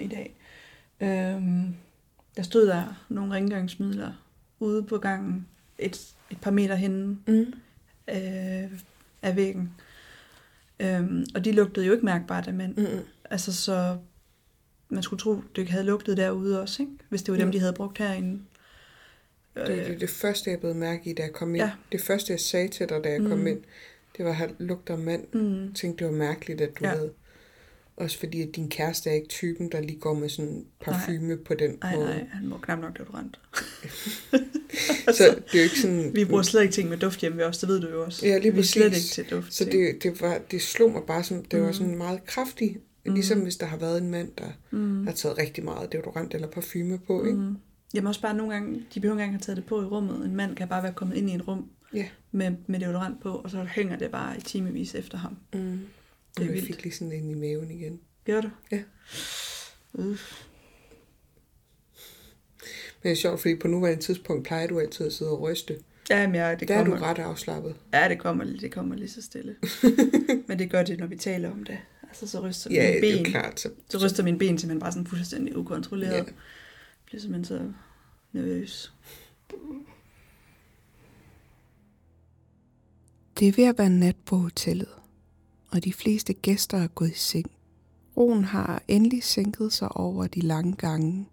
[0.00, 0.34] i dag.
[1.00, 1.74] Øhm,
[2.36, 4.12] der stod der nogle rengøringsmidler
[4.60, 5.46] ude på gangen,
[5.78, 7.52] et, et par meter henne Mm.
[8.08, 8.70] øh,
[9.22, 9.72] af væggen.
[10.80, 12.76] Øhm, og de lugtede jo ikke mærkbart af mænd.
[12.76, 13.00] Mm-mm.
[13.30, 13.98] Altså, så
[14.88, 16.92] man skulle tro, det havde lugtet derude også, ikke?
[17.08, 17.52] hvis det var dem, Mm.
[17.52, 18.40] de havde brugt herinde.
[19.56, 21.64] Det, det, det første, jeg blev mærke i, da jeg kom ind.
[21.64, 21.72] Ja.
[21.92, 23.46] Det første, jeg sagde til dig, da jeg kom Mm.
[23.46, 23.60] ind,
[24.16, 25.24] det var, at han lugter mand.
[25.32, 25.64] Mm.
[25.64, 26.90] Jeg tænkte, det var mærkeligt, at du ja.
[26.90, 27.12] havde...
[27.96, 31.36] Også fordi, at din kæreste er ikke typen, der lige går med sådan parfume nej.
[31.46, 32.06] på den Nej, måde.
[32.06, 33.38] nej, han må knap nok deodorant.
[35.18, 36.10] Så det er jo ikke sådan...
[36.14, 38.26] Vi bruger slet ikke ting med duft hjemme ved os, det ved du jo også.
[38.26, 39.18] Ja, lige vi er slet præcis.
[39.18, 39.54] ikke til duft.
[39.54, 41.72] Så det, det, var, det slog mig bare som, det var Mm.
[41.72, 42.76] sådan meget kraftig.
[43.06, 45.06] Ligesom hvis der har været en mand, der mm.
[45.06, 47.38] har taget rigtig meget deodorant eller parfume på, ikke?
[47.38, 47.56] Mm.
[47.94, 50.24] Jamen også bare nogle gange, de behøver ikke engang have taget det på i rummet.
[50.26, 52.04] En mand kan bare være kommet ind i et rum Ja.
[52.32, 55.36] med, med deodorant på, og så hænger det bare i timevis efter ham.
[55.54, 55.78] Mm.
[56.36, 56.66] Det er Og jeg vildt.
[56.66, 58.00] fik lige sådan ind i maven igen.
[58.26, 58.50] Gør du?
[58.72, 58.82] Ja.
[59.92, 60.04] Uh.
[60.04, 60.18] Men
[63.02, 65.78] det er sjovt, fordi på nuværende tidspunkt plejer du altid at sidde og ryste.
[66.10, 66.26] Ja,
[66.60, 67.76] det Der er du kommer, ret afslappet.
[67.92, 69.56] ja, det kommer, det kommer lige så stille.
[70.48, 71.78] Men det gør det, når vi taler om det.
[72.08, 73.24] Altså, så ryster Ja, mine det er ben.
[73.26, 73.60] jo klart.
[73.60, 76.12] Så, Så ryster mine ben simpelthen bare sådan fuldstændig ukontrolleret.
[76.12, 76.16] Ja.
[76.16, 76.24] Ja.
[77.06, 77.72] Bliver simpelthen så
[78.32, 78.92] nervøs.
[83.38, 84.88] Det er ved at være nat på hotellet,
[85.74, 87.50] og de fleste gæster er gået i seng.
[88.16, 91.28] Roen har endelig sænket sig over de lange gange,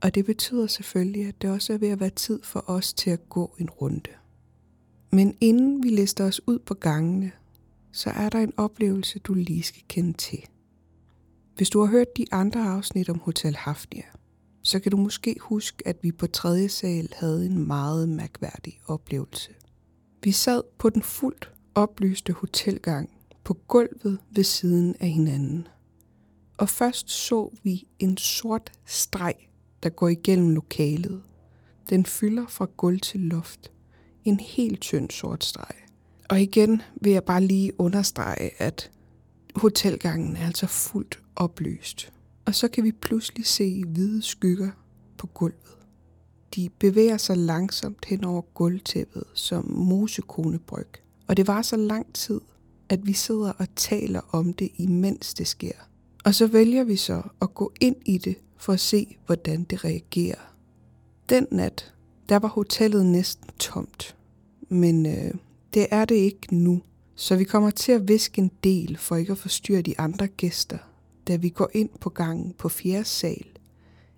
[0.00, 3.10] og det betyder selvfølgelig, at det også er ved at være tid for os til
[3.10, 4.10] at gå en runde.
[5.12, 7.32] Men inden vi lister os ud på gangene,
[7.92, 10.44] så er der en oplevelse, du lige skal kende til.
[11.56, 14.04] Hvis du har hørt de andre afsnit om Hotel Hafnia,
[14.62, 19.50] så kan du måske huske, at vi på tredje sal havde en meget mærkværdig oplevelse.
[20.22, 23.13] Vi sad på den fuldt oplyste hotelgang
[23.44, 25.68] på gulvet ved siden af hinanden.
[26.58, 29.34] Og først så vi en sort streg,
[29.82, 31.22] der går igennem lokalet.
[31.90, 33.72] Den fylder fra gulv til loft.
[34.24, 35.74] En helt tynd sort streg.
[36.28, 38.90] Og igen vil jeg bare lige understrege, at
[39.56, 42.12] hotelgangen er altså fuldt oplyst.
[42.44, 44.70] Og så kan vi pludselig se hvide skygger
[45.18, 45.76] på gulvet.
[46.54, 50.88] De bevæger sig langsomt hen over gulvtæppet som mosekonebryg.
[51.26, 52.40] Og det var så lang tid,
[52.88, 55.72] at vi sidder og taler om det, imens det sker.
[56.24, 59.84] Og så vælger vi så at gå ind i det for at se, hvordan det
[59.84, 60.54] reagerer.
[61.28, 61.94] Den nat,
[62.28, 64.16] der var hotellet næsten tomt.
[64.68, 65.34] Men øh,
[65.74, 66.82] det er det ikke nu.
[67.16, 70.78] Så vi kommer til at viske en del for ikke at forstyrre de andre gæster,
[71.28, 73.46] da vi går ind på gangen på fjerde sal,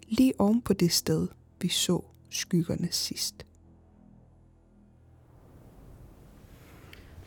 [0.08, 1.28] lige oven på det sted,
[1.60, 3.46] vi så skyggerne sidst.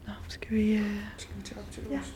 [0.09, 0.71] Nå, skal vi...
[0.73, 0.95] Øh...
[1.17, 1.99] Skal vi tage op til Ja.
[1.99, 2.13] ost?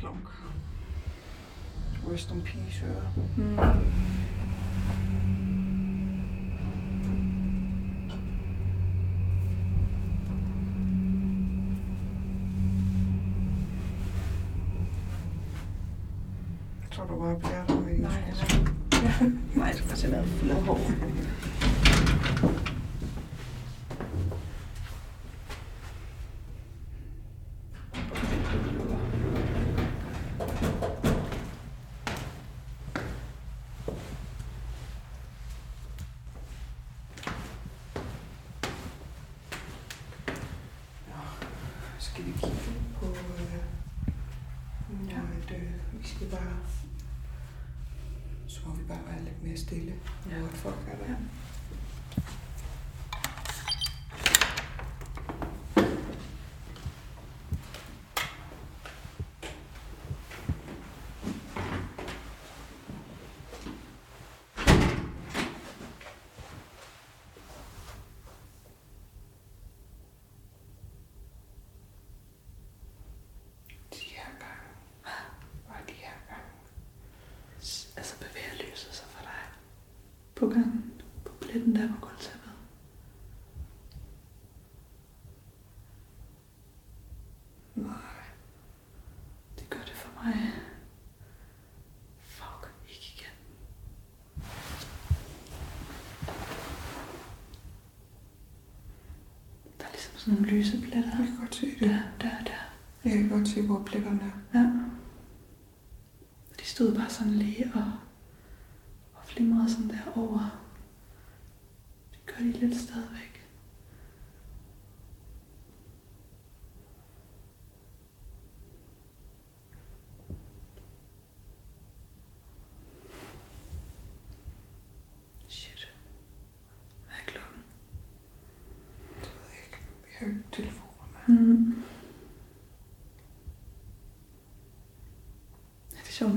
[0.00, 0.28] Klonk.
[2.06, 3.74] Rest in peace, øre.
[16.82, 18.02] Jeg tror, du bare bliver der med din
[19.56, 19.87] Nej, sko.
[20.06, 21.27] Nej, det
[100.28, 101.10] sådan nogle lyse pletter.
[101.18, 101.80] Jeg kan godt se det.
[101.80, 102.60] Der, der, der.
[103.04, 104.20] Jeg kan godt se, hvor pletterne
[104.52, 104.58] er.
[104.58, 104.64] Ja.
[106.60, 107.87] De stod bare sådan lige og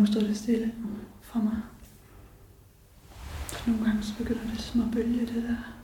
[0.02, 0.74] må stå det stille
[1.22, 1.58] for mig.
[3.68, 5.81] Nogle gange så begynder det som at bølge det der.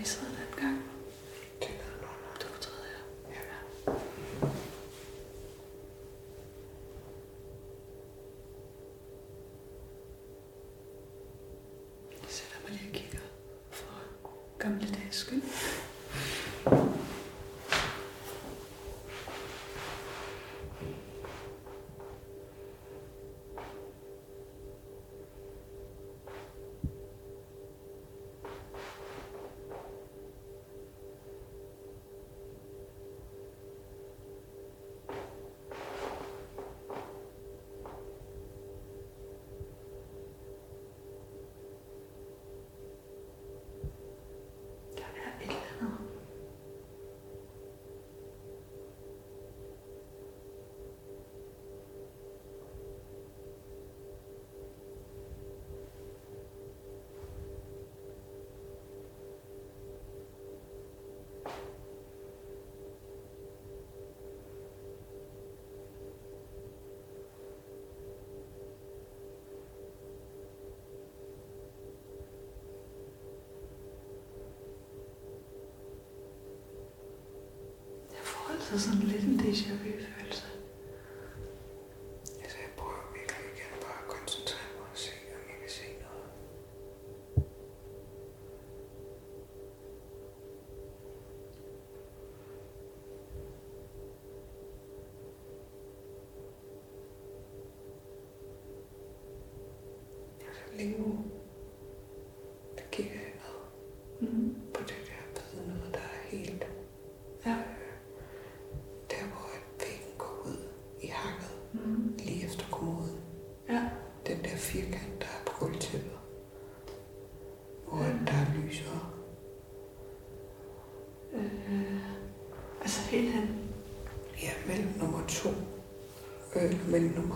[0.00, 0.82] vi sad den gang.
[2.40, 2.96] Du var tredje.
[3.30, 3.92] Ja.
[12.12, 13.10] Jeg sætter mig
[13.70, 13.86] for
[14.58, 15.69] gamle dages skyld.
[78.78, 79.54] sono lentejä
[79.84, 80.19] hyvää.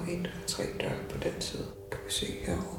[0.09, 2.74] en og tre døre på den side, kan vi se herovre.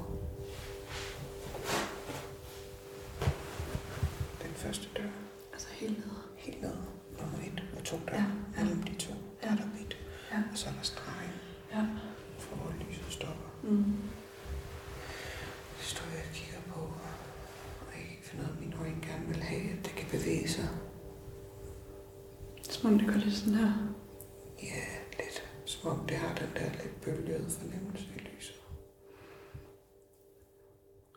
[27.65, 28.55] Fornemmelse af lyset.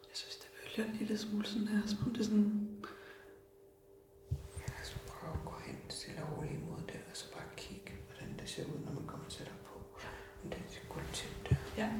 [0.08, 1.86] Jeg synes, det bølger en lille smule sådan her.
[1.86, 2.68] Som om det sådan...
[4.68, 7.92] Jeg skal prøve at gå hen stille og roligt imod det, og så bare kigge,
[8.06, 9.74] hvordan det ser ud, når man kommer tættere på.
[10.42, 11.56] Men det er godt til det.
[11.76, 11.90] Ja.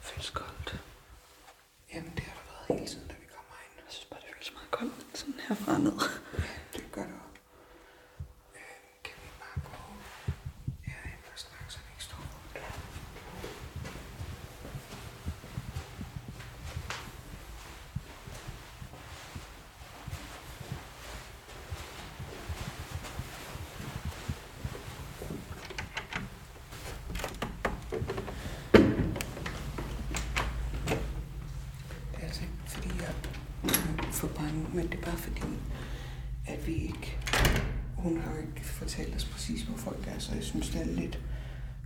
[0.00, 0.80] Føles koldt.
[1.94, 3.72] Jamen, det har der været hele tiden, da vi kommer ind.
[3.76, 5.06] Jeg synes bare, det føles meget koldt.
[5.18, 5.98] Sådan herfra ned.
[6.74, 7.40] Det gør det også.
[8.54, 8.60] Øh,
[9.04, 9.78] kan vi bare gå
[10.82, 12.52] herind og snakke, så vi ikke står rundt?
[32.12, 33.14] Det er altså ikke, fordi jeg
[34.52, 35.42] for bange, men det er bare fordi,
[36.46, 37.16] at vi ikke...
[37.96, 40.86] Hun har jo ikke fortalt os præcis, hvor folk er, så jeg synes, det er
[41.00, 41.18] lidt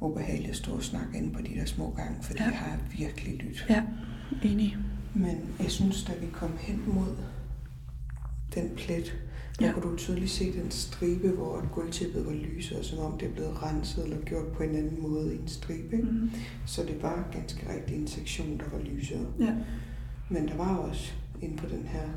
[0.00, 2.44] ubehageligt at stå og snakke inde på de der små gange, fordi Ja.
[2.48, 3.66] jeg har virkelig lyttet.
[3.68, 3.82] Ja,
[4.42, 4.76] enig.
[5.14, 7.16] Men jeg synes, da vi kom hen mod
[8.54, 9.16] den plet,
[9.58, 9.72] der Ja.
[9.72, 13.32] kunne du tydeligt se den stribe, hvor gulvtæppet var lyset, og som om det er
[13.32, 15.96] blevet renset eller gjort på en anden måde i en stribe.
[15.96, 16.30] Mm.
[16.66, 19.26] Så det var ganske rigtigt en sektion, der var lyset.
[19.40, 19.54] Ja.
[20.30, 21.12] Men der var også
[21.42, 22.08] inde på den her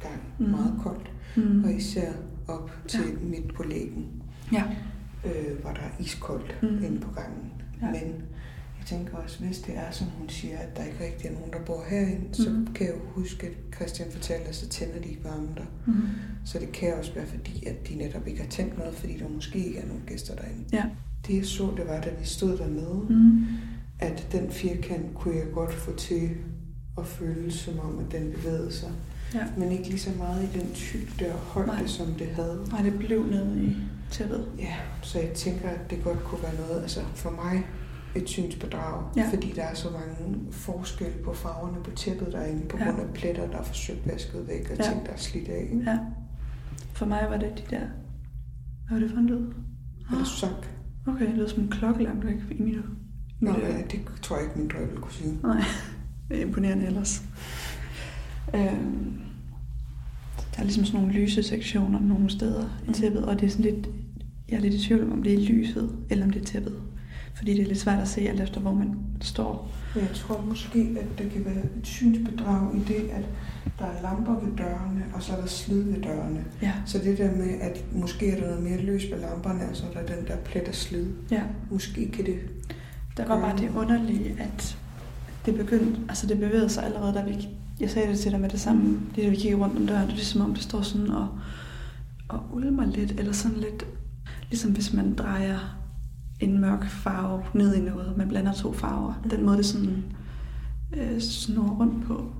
[0.00, 0.46] gang mm.
[0.48, 1.64] meget koldt, Mm.
[1.64, 2.12] og især
[2.48, 3.26] op til Ja.
[3.28, 4.06] midt på lægen,
[4.52, 4.62] Ja.
[5.24, 6.84] øh, var der iskoldt mm.
[6.84, 7.52] inde på gangen.
[7.82, 7.86] Ja.
[7.86, 8.14] Men
[8.78, 11.52] jeg tænker også, hvis det er, som hun siger, at der ikke rigtig er nogen,
[11.52, 12.34] der bor herinde, mm.
[12.34, 12.66] så Mhm.
[12.74, 15.64] kan jeg jo huske, at Christian fortalte, at så tænder de ikke varme der.
[15.86, 15.94] Mm.
[16.44, 19.28] Så det kan også være fordi, at de netop ikke har tændt noget, fordi der
[19.28, 20.64] måske ikke er nogen gæster derinde.
[20.72, 20.84] Ja.
[21.26, 23.44] Det jeg så, det var, da vi stod dernede, Mm.
[23.98, 26.30] at den firkant kunne jeg godt få til
[27.00, 28.90] at føle, som om at den bevægede sig.
[29.34, 29.44] Ja.
[29.56, 31.86] Men ikke lige så meget i den tyk der højde, Nej.
[31.86, 32.66] Som det havde.
[32.70, 33.76] Nej, det blev nede i
[34.10, 34.48] tæppet.
[34.58, 37.66] Ja, så jeg tænker, at det godt kunne være noget, altså for mig
[38.16, 39.28] et synsbedrag, Ja.
[39.32, 42.84] fordi der er så mange forskelle på farverne på tæppet derinde, på Ja.
[42.84, 44.82] grund af pletter, der er forsøgt vasket væk, og Ja.
[44.82, 45.68] ting, der er slidt af.
[45.72, 45.90] Ikke?
[45.90, 45.98] Ja.
[46.92, 47.80] For mig var det de der...
[48.88, 49.46] Hvad var det for en lyd?
[50.12, 50.70] Er det sagt?
[51.06, 52.76] Okay, det lød som en klokke langt væk i mit...
[53.40, 55.38] Nå, ja, det tror jeg ikke, min drøm ville kunne sige.
[55.42, 55.62] Nej,
[56.30, 57.22] imponerende ellers.
[58.54, 59.12] Øhm,
[60.54, 62.92] der er ligesom sådan nogle lyse sektioner nogle steder i Mm.
[62.94, 63.88] tæppet, og det er sådan lidt,
[64.48, 66.74] jeg er lidt i tvivl om, om det er lyset, eller om det er tæppet.
[67.34, 69.70] Fordi det er lidt svært at se, alt efter hvor man står.
[69.96, 73.24] Jeg tror måske, at det kan være et synsbedrag i det, at
[73.78, 76.44] der er lamper ved dørene, og så er der slid ved dørene.
[76.62, 79.76] Ja, Så det der med, at måske er der noget mere løs ved lamperne, og
[79.76, 81.06] så er der den der plet af slid.
[81.30, 81.42] ja.
[81.70, 82.34] Måske kan det...
[83.16, 84.78] Der var bare det underlige, at
[85.46, 87.48] det begyndte, altså det bevægede sig allerede, da vi,
[87.80, 90.08] jeg sagde det til dig med det samme, det da vi kiggede rundt om døren,
[90.08, 91.28] det er som om det står sådan og,
[92.28, 93.86] og ulmer lidt, eller sådan lidt,
[94.50, 95.80] ligesom hvis man drejer
[96.40, 100.04] en mørk farve ned i noget, man blander to farver, den måde det sådan
[100.96, 102.32] øh, snor rundt på,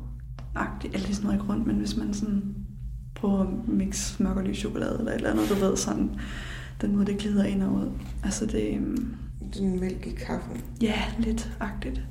[0.55, 2.55] agtigt, eller det snor ikke rundt, men hvis man sådan
[3.15, 6.11] prøver at mixe mørk og lys chokolade, eller et eller andet, du ved, sådan,
[6.81, 7.91] den måde det glider ind og ud.
[8.25, 9.17] Altså det, øhm,
[9.53, 10.61] Sådan mælk i kaffen.
[10.83, 12.03] Ja, lidt agtigt.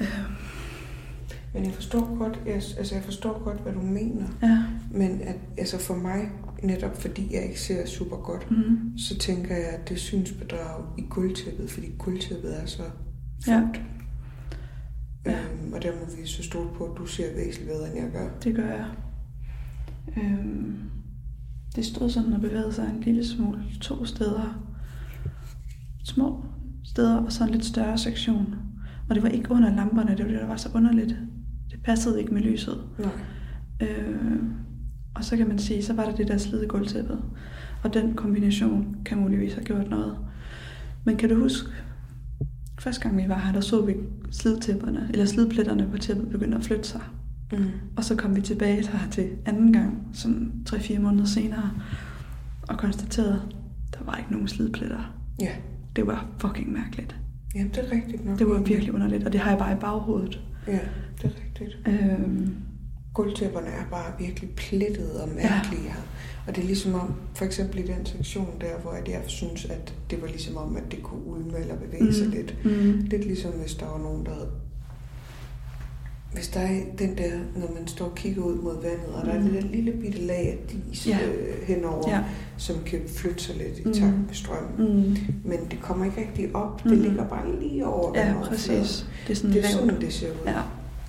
[0.00, 0.06] Øh,
[1.54, 4.26] Men jeg forstår godt, jeg, altså jeg forstår godt, hvad du mener.
[4.42, 4.64] ja.
[4.90, 6.30] Men at, altså for mig,
[6.62, 8.98] netop fordi jeg ikke ser super godt, Mm.
[8.98, 12.82] så tænker jeg, at det synsbedrag i guldtæppet, fordi guldtæppet er så
[13.44, 13.80] fuldt.
[15.26, 15.32] Ja.
[15.32, 18.10] Øhm, og der må vi så stole på, at du ser væsentligt bedre, end jeg
[18.12, 18.28] gør.
[18.44, 18.86] Det gør jeg.
[20.16, 20.76] Øhm,
[21.76, 24.62] det stod sådan og bevægede sig en lille smule to steder.
[26.04, 26.44] Små
[26.84, 28.54] steder og så en lidt større sektion.
[29.08, 31.16] Og det var ikke under lamperne, det var det, der var så underligt.
[31.70, 32.78] Det passede ikke med lyset.
[32.98, 33.88] Nej.
[33.88, 34.42] Øh,
[35.14, 37.18] og så kan man sige, så var der det der slid i gulvtæppet.
[37.84, 40.16] Og den kombination kan muligvis have gjort noget.
[41.04, 41.68] Men kan du huske,
[42.80, 43.94] første gang vi var her, der så vi
[44.30, 47.00] slidtæpperne, eller slidpletterne på tæppet begyndte at flytte sig.
[47.52, 47.64] Mm.
[47.96, 51.70] Og så kom vi tilbage her til anden gang, sådan 3-4 måneder senere,
[52.68, 53.42] og konstaterede,
[53.88, 55.14] at der var ikke nogen slidpletter.
[55.40, 55.50] Ja.
[55.96, 57.16] Det var fucking mærkeligt.
[57.54, 58.38] Jamen, det er rigtigt nok.
[58.38, 60.40] Det var virkelig underligt, og det har jeg bare i baghovedet.
[60.66, 60.78] Ja,
[61.22, 61.78] det er rigtigt.
[61.86, 62.54] Øhm,
[63.14, 65.88] gulvtæpperne er bare virkelig plettede og mærkelige ja.
[65.88, 66.00] her.
[66.46, 69.94] Og det er ligesom om, for eksempel i den sektion der, hvor jeg synes, at
[70.10, 72.12] det var ligesom om, at det kunne ulme eller bevæge mm.
[72.12, 72.56] sig lidt.
[72.64, 72.98] Mm.
[73.00, 74.50] Lidt ligesom hvis der var nogen, der havde
[76.36, 79.32] hvis der er den der, når man står og kigger ud mod vandet, og der
[79.32, 80.58] er det der lille bitte lag af
[80.90, 81.18] dis Ja.
[81.26, 82.20] øh, henover, Ja.
[82.56, 83.92] som kan flytte sig lidt i Mm.
[83.92, 84.96] takt med strømmen.
[84.96, 85.16] Mm.
[85.44, 86.84] Men det kommer ikke rigtig op.
[86.84, 86.90] Mm.
[86.90, 89.06] Det ligger bare lige over Ja, præcis.
[89.26, 89.72] Det er sådan Det er lavt.
[89.74, 90.36] sådan, det ser ud.
[90.46, 90.60] Ja,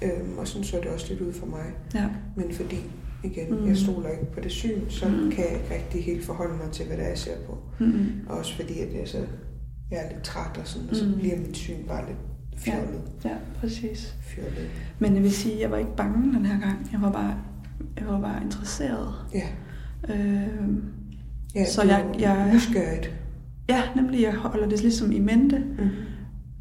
[0.04, 1.66] Øhm, og sådan så det også lidt ud for mig.
[1.96, 2.06] ja.
[2.36, 2.78] Men fordi,
[3.24, 3.58] igen, Mm.
[3.62, 3.68] mm.
[3.68, 5.14] jeg stoler ikke på det syn, så Mm.
[5.14, 5.32] mm.
[5.32, 7.58] kan jeg ikke rigtig helt forholde mig til, hvad det er, jeg ser på.
[7.80, 8.06] Mm.
[8.30, 9.18] Og også fordi, at jeg, så,
[9.92, 11.14] jeg er lidt træt og sådan, og så Mm.
[11.20, 12.18] bliver mit syn bare lidt
[12.58, 13.02] fjollet.
[13.26, 13.30] Ja,
[13.60, 14.16] præcis.
[14.22, 14.70] fjollet.
[15.00, 16.90] Men jeg vil sige, at jeg var ikke bange den her gang.
[16.92, 17.36] Jeg var bare,
[18.00, 19.14] jeg var bare interesseret.
[19.34, 19.44] Ja,
[20.10, 20.48] Øh,
[21.56, 23.16] ja Så jeg- jeg- nysgerrigt.
[23.70, 25.60] ja, nemlig, jeg holder det ligesom i mente.
[25.80, 25.90] Mm.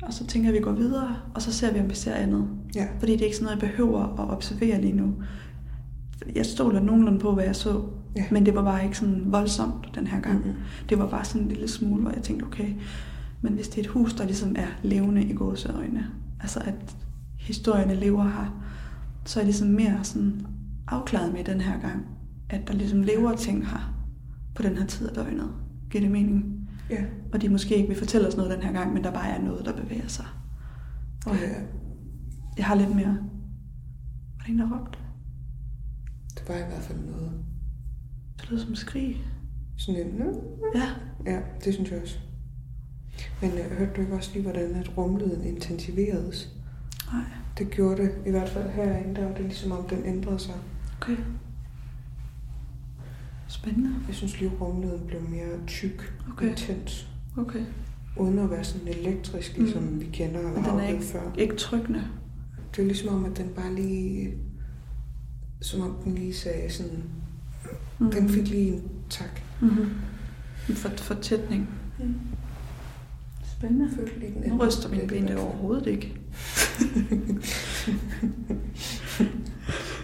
[0.03, 2.15] Og så tænker jeg, at vi går videre, og så ser vi, om vi ser
[2.15, 2.49] andet.
[2.75, 5.15] Ja, Fordi det er ikke sådan noget, jeg behøver at observere lige nu.
[6.37, 7.83] Jeg stoler nogenlunde på, hvad jeg så.
[8.17, 8.25] Ja.
[8.31, 10.39] Men det var bare ikke sådan voldsomt den her gang.
[10.47, 10.55] Mhm.
[10.89, 12.69] Det var bare sådan en lille smule, hvor jeg tænkte, okay,
[13.41, 16.07] men hvis det er et hus, der ligesom er levende i gåseøjne,
[16.41, 16.97] altså at
[17.39, 18.63] historierne lever her,
[19.25, 20.47] så er det ligesom mere sådan
[20.89, 22.07] afklaret med den her gang,
[22.51, 24.09] at der ligesom lever ting her
[24.55, 25.51] på den her tid af døgnet.
[25.91, 26.57] Giver det mening?
[26.91, 27.05] ja.
[27.33, 29.43] Og de måske ikke vil fortælle os noget den her gang, men der bare er
[29.43, 30.27] noget, der bevæger sig.
[31.27, 31.55] Og ja.
[32.57, 33.19] jeg har lidt mere...
[34.37, 34.99] Var det en, der råbte?
[36.35, 37.33] Det var i hvert fald noget.
[38.41, 39.17] Det lød som skrig.
[39.77, 40.23] Sådan en.
[40.75, 40.89] Ja.
[41.27, 42.19] ja, det synes jeg også.
[43.43, 46.49] Men øh, hørte du ikke også lige, hvordan at rumlyden intensiveredes?
[47.13, 47.23] Nej.
[47.59, 50.55] Det gjorde det, i hvert fald herinde, der var det ligesom om, den ændrede sig.
[51.01, 51.17] Okay.
[53.49, 53.91] Spændende.
[54.07, 56.49] Jeg synes lige, rumlyden blev mere tyk, Okay.
[56.51, 57.65] intens, Okay.
[58.17, 60.01] uden at være sådan elektrisk, ligesom Mm.
[60.01, 61.33] vi kender Men har den er oplevet ikke, før.
[61.39, 62.03] ikke trykkende.
[62.77, 64.35] Det er ligesom om, at den bare lige,
[65.61, 67.03] som om den lige sagde sådan,
[67.99, 68.11] Mm.
[68.11, 69.41] den fik lige en tak.
[69.61, 69.91] Mm-hmm.
[70.69, 71.69] En for, fortætning.
[71.99, 72.15] Mm.
[73.59, 73.91] Spændende.
[73.97, 76.15] Følte lige, den Nu ryster mine ben det overhovedet ikke.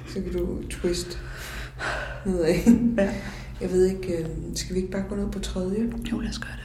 [0.08, 1.18] Så kan du twist
[2.26, 2.54] nedad.
[2.98, 3.14] Ja.
[3.60, 5.92] Jeg ved ikke, øh, skal vi ikke bare gå ned på tredje?
[6.12, 6.62] Jo, lad os gøre det.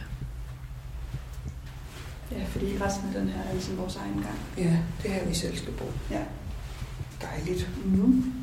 [2.38, 4.40] Ja, fordi resten af den her er ligesom vores egen gang.
[4.58, 5.86] Ja, det er her, vi selv skal bo.
[6.12, 6.24] Ja.
[7.22, 7.70] Dejligt.
[7.86, 8.34] Mm.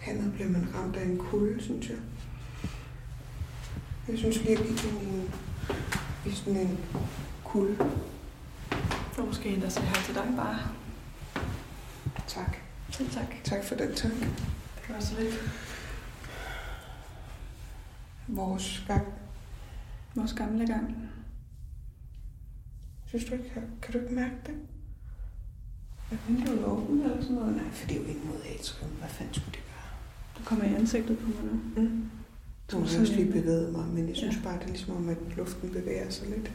[0.00, 1.96] Hernede bliver man ramt af en kulde, synes jeg.
[4.08, 5.28] Jeg synes lige, at ind
[6.26, 6.78] i, sådan en
[7.44, 7.78] kulde.
[9.16, 10.58] Var måske en, der sagde hej til dig bare.
[12.26, 12.56] Tak.
[12.90, 13.34] Selv tak.
[13.44, 14.10] Tak for den tak.
[14.10, 15.34] Det var så lidt
[18.28, 19.06] Vores gang.
[20.14, 20.96] vores gamle gang.
[23.06, 24.54] Synes du ikke, kan, kan du ikke mærke det?
[26.10, 27.56] Er vinduet åbent eller sådan noget?
[27.56, 28.90] Nej, for det er jo ikke mod atrium.
[28.90, 29.90] Hvad fanden skulle det gøre?
[30.38, 31.82] Du kommer i ansigtet på mig nu.
[31.82, 32.10] Mm.
[32.72, 34.42] Du Nu har er jeg også sådan lige bevæget mig, men jeg synes Ja.
[34.42, 36.52] bare, det er ligesom om, at luften bevæger sig lidt.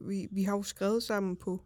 [0.00, 1.60] vi, vi har jo skrevet sammen på,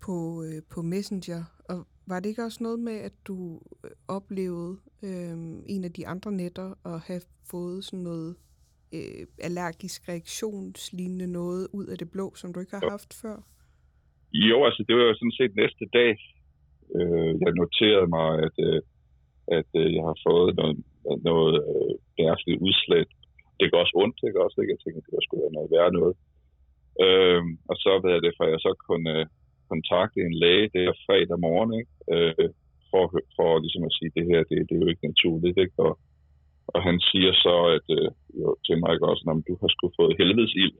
[0.00, 3.60] på, øh, på Messenger, og var det ikke også noget med, at du
[4.08, 8.36] oplevede øh, en af de andre netter at have fået sådan noget
[8.96, 12.90] øh, allergisk reaktionslignende noget ud af det blå, som du ikke har Jo.
[12.90, 13.36] haft før?
[14.48, 16.12] Jo, altså det var jo sådan set næste dag.
[16.96, 18.80] Øh, jeg noterede mig, at, øh,
[19.58, 20.76] at øh, jeg har fået noget,
[21.30, 23.10] noget øh, mærkeligt udslæt.
[23.60, 24.56] Det gør også ondt, ikke også?
[24.60, 24.72] Ikke?
[24.74, 26.14] Jeg tænkte, det var sgu da noget værre noget.
[27.04, 29.26] Øh, og så ved jeg det, for jeg så kunne øh,
[29.72, 31.92] kontakte en læge der fredag morgen, ikke?
[32.14, 32.48] Øh,
[32.90, 33.04] for,
[33.36, 35.76] for ligesom at sige, det her, det, det er jo ikke naturligt, ikke?
[35.86, 35.92] Og,
[36.74, 38.08] og han siger så, at øh,
[38.40, 40.76] jo, til mig ikke også, at du har sgu fået helvedes ild.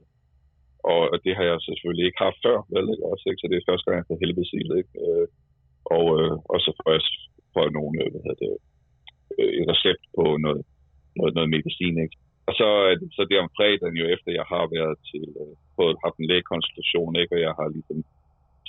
[0.91, 3.05] Og, og det har jeg selvfølgelig ikke haft før, vel, ikke?
[3.11, 3.41] Også, ikke?
[3.41, 4.93] Så det er første gang, jeg har fået helvedes ild, ikke?
[5.05, 5.27] Øh,
[5.97, 7.03] og, øh, og så får jeg
[7.53, 8.51] får jeg nogle, øh, hvad hedder det,
[9.39, 10.61] øh, et recept på noget,
[11.17, 12.17] noget, noget medicin, ikke?
[12.47, 12.67] Og så
[13.15, 16.29] så det er om fredagen jo efter, jeg har været til, øh, fået, haft en
[16.31, 17.35] lægekonsultation, ikke?
[17.35, 17.99] Og jeg har ligesom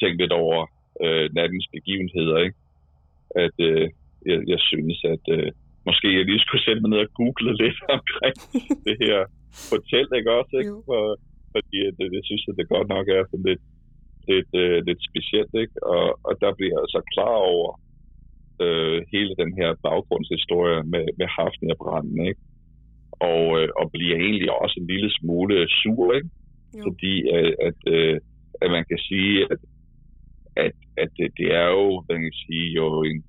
[0.01, 0.61] tænkt lidt over
[1.05, 2.59] øh, nattens begivenheder, ikke?
[3.45, 3.87] At øh,
[4.31, 5.51] jeg, jeg synes, at øh,
[5.89, 8.37] måske jeg lige skulle sætte mig ned og google lidt omkring
[8.87, 9.19] det her
[9.73, 10.55] hotel, ikke også?
[10.61, 10.75] Ikke?
[10.89, 11.03] For,
[11.55, 13.65] fordi at, øh, jeg synes, at det godt nok er sådan lidt,
[14.31, 15.77] lidt, øh, lidt specielt, ikke?
[15.95, 17.71] Og, og der bliver jeg så klar over,
[18.65, 22.41] øh, hele den her baggrundshistorie med, med Hafnia-branden, ikke?
[23.31, 26.31] Og, øh, og bliver egentlig også en lille smule sur, ikke?
[26.79, 26.83] Jo.
[26.87, 28.17] Fordi at, at, øh,
[28.63, 29.61] at man kan sige, at,
[30.65, 33.25] at, at det, det er jo, man kan sige, jo en,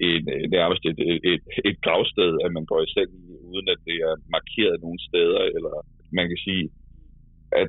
[0.00, 3.68] en, øh, nærmest et, et, et, et gravsted, at man går i seng i, uden
[3.74, 5.74] at det er markeret nogle steder, eller
[6.18, 6.64] man kan sige,
[7.60, 7.68] at,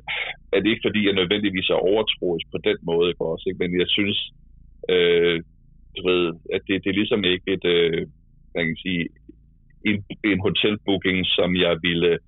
[0.52, 3.60] at det ikke fordi, jeg nødvendigvis er overtroisk på den måde, ikke også, ikke?
[3.62, 4.18] men jeg synes,
[4.94, 5.36] øh,
[5.96, 6.22] du ved,
[6.54, 8.06] at det, det er ligesom ikke et, øh,
[8.56, 9.02] man kan sige,
[9.88, 9.96] en,
[10.30, 12.18] en hotelbooking, som jeg ville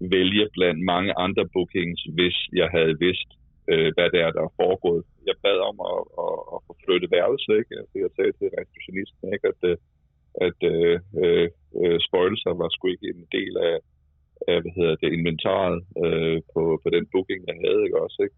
[0.00, 3.28] vælge blandt mange andre bookings, hvis jeg havde vidst,
[3.70, 5.02] øh, hvad det er, der er foregået.
[5.28, 7.72] Jeg bad om at, at, at få flyttet værelse, ikke?
[7.80, 9.46] Altså, jeg sagde til receptionisten, ikke?
[9.52, 9.76] at, øh,
[10.46, 10.96] at øh,
[11.82, 13.76] øh, spøjelser var sgu ikke en del af,
[14.50, 18.36] af hvad hedder det, inventaret øh, på, på den booking, jeg havde, ikke også, ikke?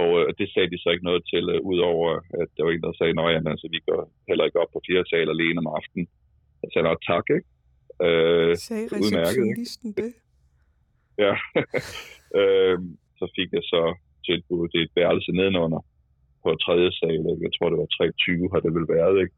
[0.00, 2.08] Og øh, det sagde de så ikke noget til, øh, udover
[2.42, 5.04] at der var en, der sagde, at altså, vi går heller ikke op på fire
[5.10, 6.08] sal alene om aftenen.
[6.62, 7.48] Jeg sagde, nok tak, ikke?
[8.06, 10.02] Øh, Sagde udmærket, ikke?
[10.02, 10.12] det?
[11.24, 11.34] Ja.
[12.40, 12.78] øh,
[13.18, 13.82] så fik jeg så
[14.26, 15.80] tilbudt et værelse nedenunder
[16.42, 17.24] på tredje sal.
[17.32, 17.44] Ikke?
[17.46, 19.16] Jeg tror, det var 320 har det vel været.
[19.24, 19.36] Ikke?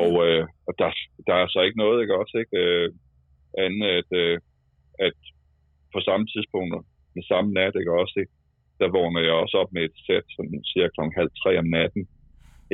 [0.00, 0.90] Og, øh, og der,
[1.28, 2.34] der er så ikke noget, ikke også?
[2.42, 2.56] Ikke?
[2.62, 2.86] Øh,
[3.64, 4.36] andet at, øh,
[5.06, 5.18] at
[5.94, 6.70] på samme tidspunkt,
[7.16, 8.14] med samme nat, ikke også?
[8.22, 8.34] Ikke?
[8.80, 11.00] Der vågner jeg også op med et sæt, som cirka kl.
[11.20, 12.02] halv tre om natten.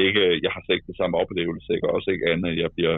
[0.07, 2.09] Ikke, jeg har slet ikke det samme oplevelse, ikke også?
[2.11, 2.97] Ikke andet, jeg bliver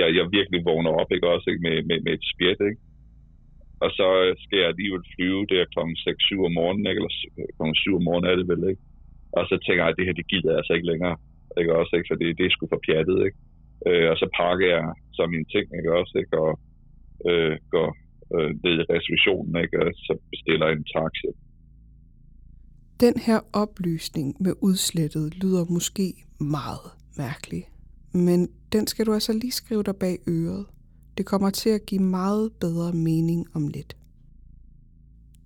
[0.00, 1.62] jeg, jeg virkelig vågner op, ikke også, ikke?
[1.66, 2.80] Med, med, med et spjæt, ikke?
[3.84, 5.80] Og så øh, skal jeg alligevel flyve der kl.
[5.80, 7.00] 6-7 om morgenen, ikke?
[7.00, 7.62] eller øh, kl.
[7.74, 8.82] 7 om morgenen er det vel, ikke?
[9.38, 11.16] Og så tænker jeg, at det her, det gider jeg altså ikke længere,
[11.60, 12.08] ikke også, ikke?
[12.10, 13.38] For det, det er sgu for pjattet, ikke?
[13.88, 14.84] Øh, og så pakker jeg
[15.16, 16.34] så mine ting, ikke også, ikke?
[16.44, 16.52] Og
[17.28, 17.88] øh, går
[18.34, 19.74] øh, ned i reservationen, ikke?
[19.82, 21.30] Og så bestiller jeg en taxa.
[23.06, 26.06] Den her oplysning med udslettet lyder måske
[26.40, 27.62] meget mærkelig,
[28.12, 30.66] men den skal du altså lige skrive dig bag øret.
[31.18, 33.96] Det kommer til at give meget bedre mening om lidt.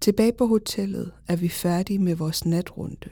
[0.01, 3.11] Tilbage på hotellet er vi færdige med vores natrunde.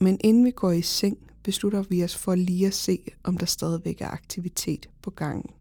[0.00, 3.46] Men inden vi går i seng, beslutter vi os for lige at se, om der
[3.46, 5.54] stadigvæk er aktivitet på gangen.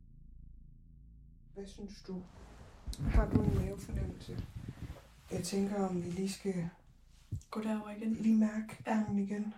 [1.54, 2.16] Hvad synes du?
[3.00, 4.44] Har du en mavefornemmelse?
[5.32, 6.70] Jeg tænker, om vi lige skal
[7.52, 8.14] Gå derover igen.
[8.14, 9.54] lige mærke ærmen igen.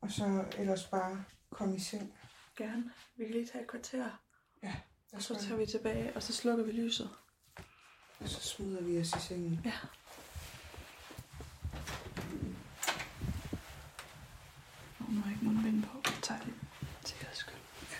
[0.00, 2.12] Og så ellers bare komme i seng.
[2.56, 2.84] Gerne.
[3.16, 4.08] Vi kan lige tage et kvarter,
[4.62, 4.74] Ja,
[5.12, 7.10] og så tager vi tilbage, og så slukker vi lyset.
[8.20, 9.60] Og så smider vi os i sengen.
[9.64, 9.72] Ja.
[14.98, 16.00] Nå, nu har jeg ikke nogen vind på.
[16.04, 16.56] Jeg tager lige
[17.04, 17.54] sikkerheds skyld.
[17.90, 17.96] Ja.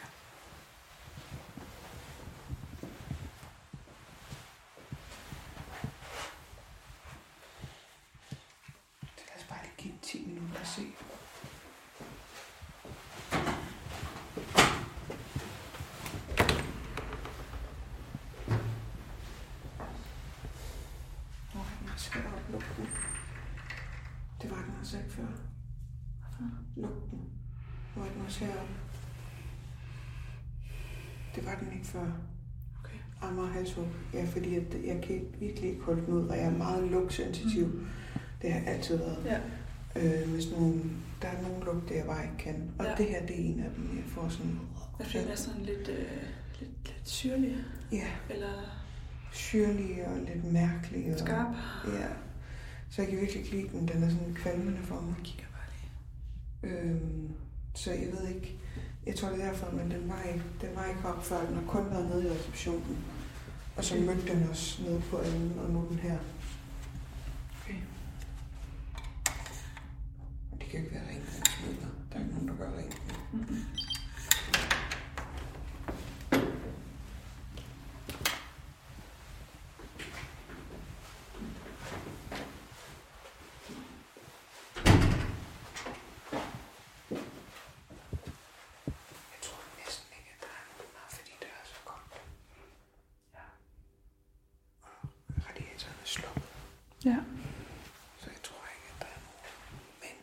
[9.28, 10.82] Lad os bare lige give den 10 minutter og se.
[21.54, 22.88] Nå, den er svær at lukke den.
[24.42, 25.26] Det var den altså ikke før.
[26.74, 26.82] Den.
[27.96, 28.72] Nu er den også heroppe.
[31.34, 32.06] Det var den ikke før.
[32.84, 32.96] Okay.
[33.22, 33.86] Amager halshug.
[34.14, 37.66] Ja, fordi at jeg kan virkelig ikke holde den ud, og jeg er meget lugtsensitiv.
[37.66, 37.86] Mm.
[38.42, 39.24] Det har jeg altid været.
[39.24, 39.40] Ja.
[40.22, 42.70] Øh, hvis nogen, der er nogle lugte, jeg bare ikke kan.
[42.78, 42.94] Og Ja.
[42.98, 44.60] det her, det er en af dem, jeg får sådan...
[44.98, 45.98] Jeg føler mig sådan lidt, øh,
[46.60, 47.56] lidt, lidt syrlig.
[47.92, 48.52] Ja, Eller
[49.32, 51.12] syrlig og lidt mærkelig.
[51.12, 51.54] Og, skarp.
[51.86, 52.06] Ja.
[52.92, 53.88] Så jeg kan virkelig ikke lide den.
[53.88, 55.14] Den er sådan kvalmende for mig.
[55.24, 56.80] Kigger bare lige.
[56.80, 57.28] Øhm,
[57.74, 58.56] så jeg ved ikke...
[59.06, 61.46] Jeg tror, det er derfor, men den var ikke, den var ikke op før.
[61.46, 62.98] Den har kun været nede i receptionen.
[63.76, 66.18] Og så mødte den os nede på anden, og nu er den her.
[67.62, 67.74] Okay.
[70.60, 71.88] Det kan ikke være rengøringsmidler.
[72.12, 73.02] Der er ikke nogen, der gør rent.
[73.32, 73.56] Mm-hmm.
[89.32, 92.14] Jeg tror næsten ikke, at der er nogen her, fordi det er så koldt.
[93.36, 93.44] Ja.
[94.88, 94.94] Og
[95.46, 96.48] radiatoren er slukket,
[97.10, 97.18] Ja.
[98.20, 99.44] så jeg tror ikke, at der er nogen.
[100.02, 100.16] Men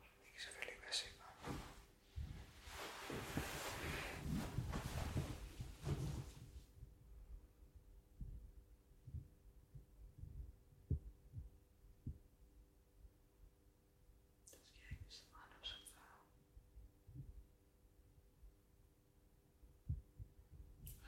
[0.00, 1.26] vi kan selvfølgelig ikke være sikre.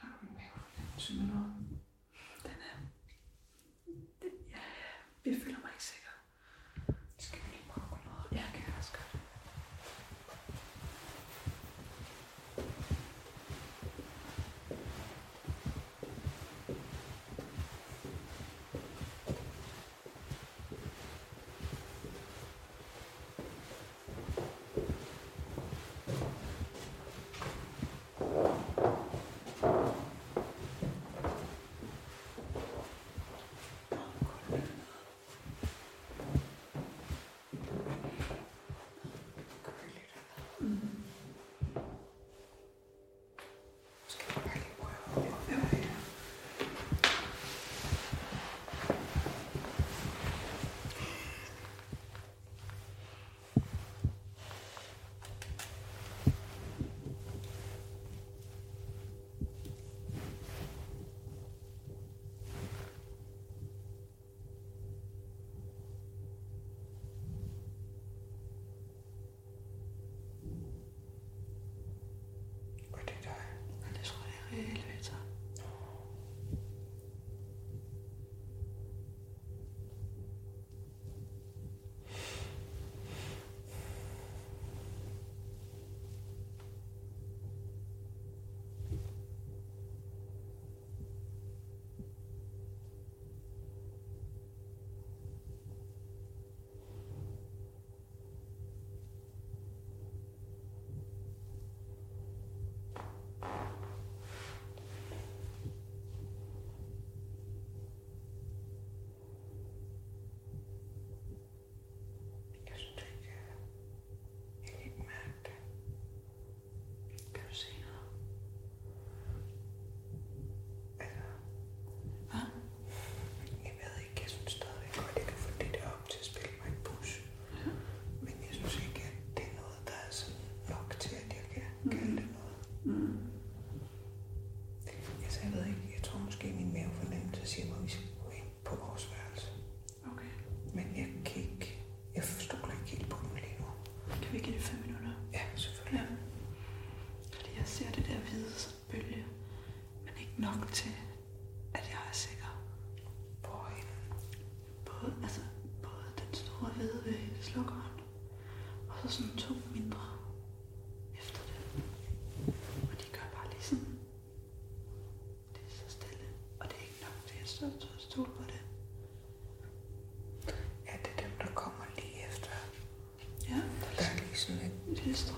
[0.01, 0.37] Har du en
[1.11, 1.50] mavefornemmelse med noget?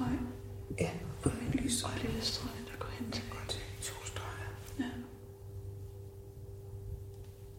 [0.02, 0.18] Strøg,
[0.80, 0.90] ja,
[1.24, 3.24] og en lys og et lille strøg, der går hen til.
[3.30, 4.50] og til to streger.
[4.78, 4.90] Ja.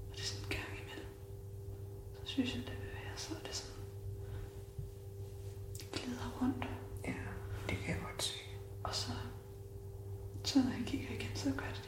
[0.09, 1.11] Og det er sådan en gang imellem.
[2.23, 3.75] Så synes jeg, det bevæger sig, og det sådan
[5.93, 6.65] glider rundt.
[7.07, 7.13] Ja,
[7.69, 8.39] det kan jeg godt se.
[8.83, 9.11] Og så,
[10.43, 11.82] så når jeg kigger igen, så gør det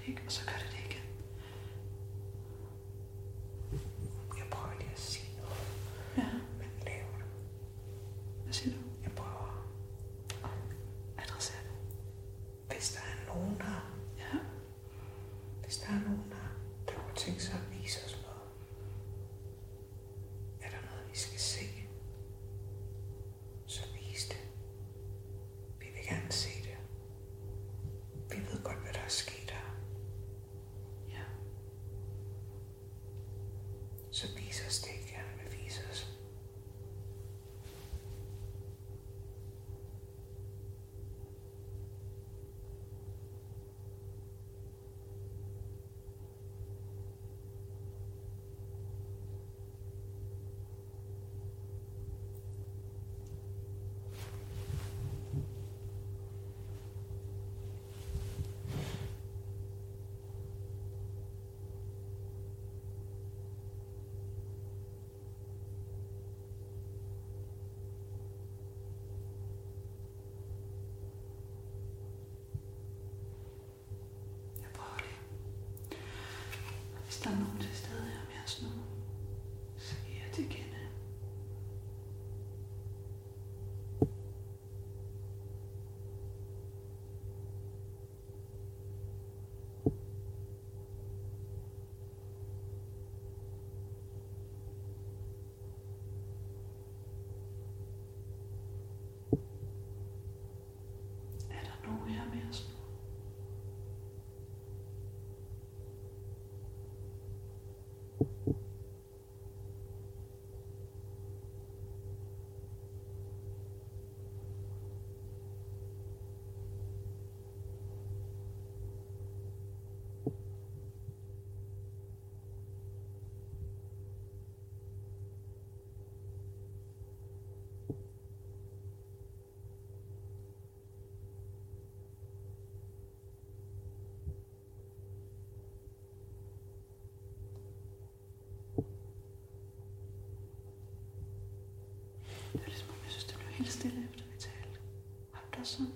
[145.66, 145.94] Har du det også sådan?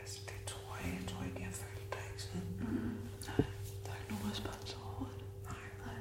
[0.00, 0.98] Altså, det tror jeg.
[1.00, 2.42] Jeg tror ikke, jeg følte dig ikke sådan.
[3.26, 3.46] Nej,
[3.84, 5.24] der er ikke nogen respons overhovedet.
[5.44, 5.54] Nej.
[5.86, 5.98] Nej.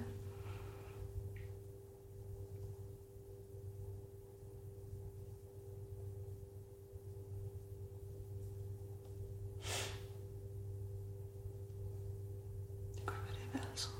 [12.95, 13.91] Det kunne være det er værelset.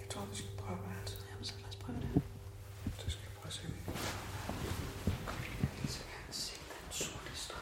[0.00, 1.26] Jeg tror, vi skal prøve værelset.
[1.30, 2.22] Jamen, så lad os prøve det.
[2.98, 3.62] Så skal jeg prøve at se.
[3.62, 3.72] Jeg
[5.60, 7.58] vil lige så gerne se den sorte streg.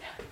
[0.00, 0.24] Ja.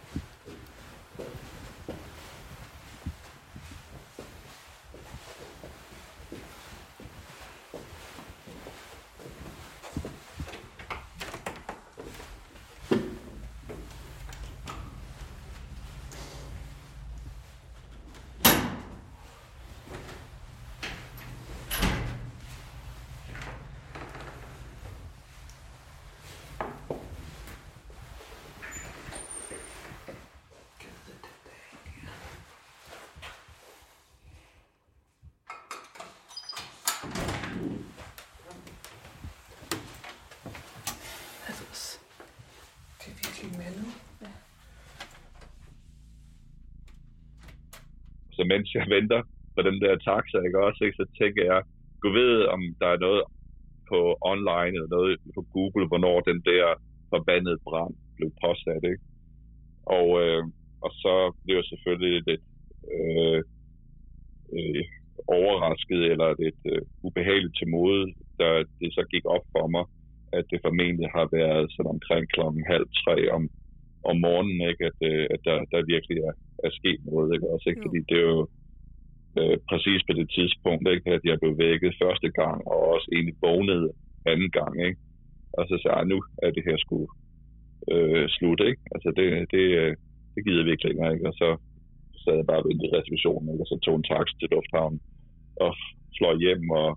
[41.49, 42.01] Lad os.
[42.99, 43.93] Det er virkelig meldet.
[48.43, 49.23] Så mens jeg venter
[49.55, 51.61] på den der taxa, ikke også, ikke, så tænker jeg,
[52.03, 53.23] du ved, om der er noget
[53.91, 53.99] på
[54.33, 56.65] online eller noget på Google, hvornår den der
[57.13, 59.05] forbandede brand blev påsat, ikke?
[59.99, 60.43] Og, øh,
[60.85, 62.45] og så blev jeg selvfølgelig lidt
[62.95, 63.41] øh,
[64.57, 64.85] øh,
[65.39, 68.03] overrasket eller lidt øh, ubehageligt til mode,
[68.41, 68.49] da
[68.81, 69.85] det så gik op for mig,
[70.39, 73.43] at det formentlig har været sådan omkring klokken halv tre om
[74.11, 76.33] om morgenen, ikke, at, øh, at der, der virkelig er,
[76.67, 77.29] er sket noget.
[77.35, 77.47] Ikke?
[77.53, 77.83] Også, ikke?
[77.87, 78.43] Fordi det er jo
[79.39, 83.37] øh, præcis på det tidspunkt, ikke, at jeg blev vækket første gang, og også egentlig
[83.47, 83.89] vågnede
[84.33, 84.75] anden gang.
[84.89, 85.01] Ikke?
[85.59, 86.99] Og så sagde jeg, nu er det her sgu
[87.93, 88.61] øh, slut.
[88.71, 88.83] Ikke?
[88.95, 89.93] Altså det, det, øh,
[90.35, 91.13] det gider vi ikke længere.
[91.15, 91.29] Ikke?
[91.31, 91.49] Og så
[92.23, 93.63] sad jeg bare ved i reservationen, ikke?
[93.65, 95.01] og så tog en taxa til lufthavnen
[95.65, 95.73] og
[96.19, 96.89] fløj hjem og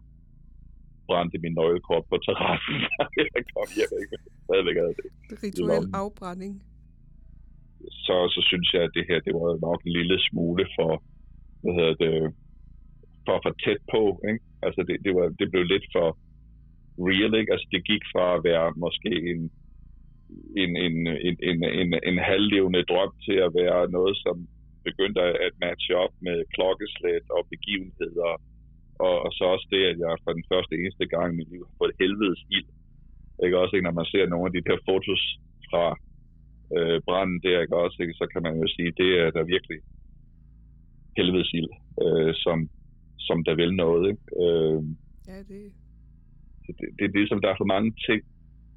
[1.08, 2.78] brændte min nøglekort på terrassen.
[3.36, 4.18] jeg kom hjem, ikke?
[4.46, 5.08] Stadigvæk havde det.
[5.44, 6.54] Rituel afbrænding
[8.06, 10.92] så, så synes jeg, at det her, det var nok en lille smule for,
[11.62, 12.34] hvad hedder det,
[13.26, 14.44] for for tæt på, ikke?
[14.66, 16.08] Altså, det, det, var, det blev lidt for
[17.08, 17.52] real, ikke?
[17.54, 19.42] Altså, det gik fra at være måske en,
[20.62, 20.96] en, en,
[21.28, 24.36] en, en, en, en halvlevende drøm til at være noget, som
[24.88, 28.32] begyndte at matche op med klokkeslæt og begivenheder,
[29.06, 31.62] og, og så også det, at jeg for den første eneste gang i mit liv
[31.68, 32.70] har fået helvedes ild.
[33.46, 33.88] Ikke også, ikke?
[33.88, 35.24] Når man ser nogle af de der fotos
[35.70, 35.86] fra
[36.78, 38.14] øh, branden der, ikke også, ikke?
[38.14, 39.80] så kan man jo sige, det er der virkelig
[41.18, 41.72] helvedes ild,
[42.04, 42.70] øh, som,
[43.20, 44.04] som der vil noget.
[44.12, 44.24] Ikke?
[44.44, 44.84] Øh,
[45.28, 45.72] Ja, det,
[46.66, 48.22] så det, det er ligesom, der er for mange ting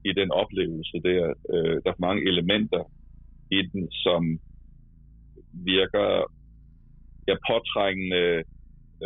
[0.05, 1.35] i den oplevelse der.
[1.53, 2.83] Øh, der er for mange elementer
[3.51, 4.41] i den, som
[5.53, 6.09] virker
[7.29, 8.25] ja, påtrængende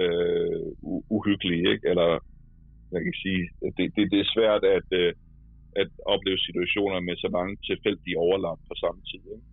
[0.02, 0.62] øh,
[1.16, 1.88] uhyggelige, ikke?
[1.88, 2.10] Eller
[2.92, 3.42] jeg kan sige,
[3.76, 5.12] det, det, det er svært at, øh,
[5.82, 9.22] at opleve situationer med så mange tilfældige overlap på samme tid.
[9.34, 9.46] Ikke?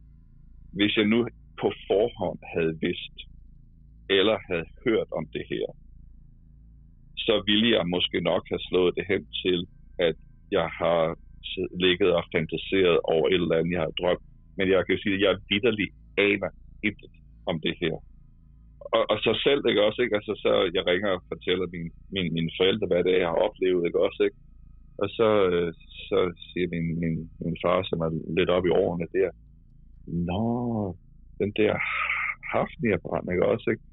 [0.78, 1.20] Hvis jeg nu
[1.61, 3.15] på forhånd havde vidst,
[4.17, 5.67] eller havde hørt om det her,
[7.17, 9.59] så ville jeg måske nok have slået det hen til,
[10.07, 10.15] at
[10.51, 11.01] jeg har
[11.86, 14.26] ligget og fantaseret over et eller andet, jeg har drømt.
[14.57, 16.51] Men jeg kan jo sige, at jeg vidderligt aner
[16.84, 17.11] intet
[17.51, 17.95] om det her.
[18.95, 20.15] Og, og så selv, ikke også, ikke?
[20.20, 23.43] Altså, så jeg ringer og fortæller min, min, mine forældre, hvad det er, jeg har
[23.47, 24.38] oplevet, ikke også, ikke?
[25.02, 25.74] Og så, øh,
[26.10, 29.30] så siger min, min, min far, som er lidt oppe i årene der,
[30.30, 30.95] Nå,
[31.39, 31.74] den der
[32.52, 33.84] Hafnia-brand, ikke også, ikke?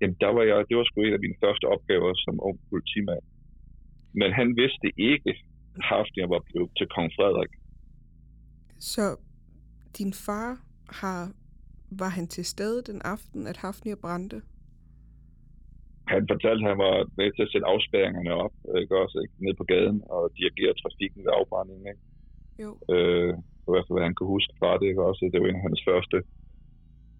[0.00, 3.24] Jamen, der var jeg, det var sgu en af mine første opgaver som ung politimand.
[4.14, 5.38] Men han vidste ikke, at
[5.88, 7.52] Hafnia var blevet til kong Frederik.
[8.78, 9.16] Så
[9.98, 10.50] din far
[11.00, 11.32] har,
[11.90, 14.42] var han til stede den aften, at Hafnia brændte?
[16.06, 19.34] Han fortalte, at han var med til at sætte afspærringerne op, ikke også, ikke?
[19.44, 22.02] Ned på gaden og dirigere trafikken ved afbrændingen, ikke?
[22.64, 22.70] Jo.
[22.94, 23.32] Øh,
[23.66, 25.30] i hvert fald, hvad han kunne huske fra det, ikke også?
[25.32, 26.16] Det var en af hans første,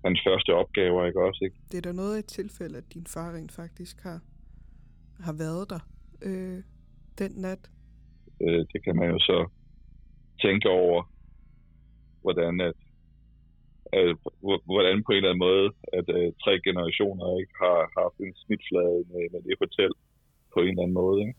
[0.06, 1.56] hans første opgaver, ikke også, ikke?
[1.72, 4.18] Det er da noget af et tilfælde, at din far rent faktisk har,
[5.26, 5.82] har været der
[6.28, 6.58] øh,
[7.20, 7.62] den nat.
[8.44, 9.38] Øh, det kan man jo så
[10.44, 11.12] tænke over,
[12.22, 12.78] hvordan at,
[13.98, 14.08] at
[14.44, 15.68] hvor- hvordan på en eller anden måde,
[15.98, 19.92] at øh, tre generationer ikke har haft en snitflade med, med det hotel
[20.52, 21.16] på en eller anden måde.
[21.24, 21.34] Ikke?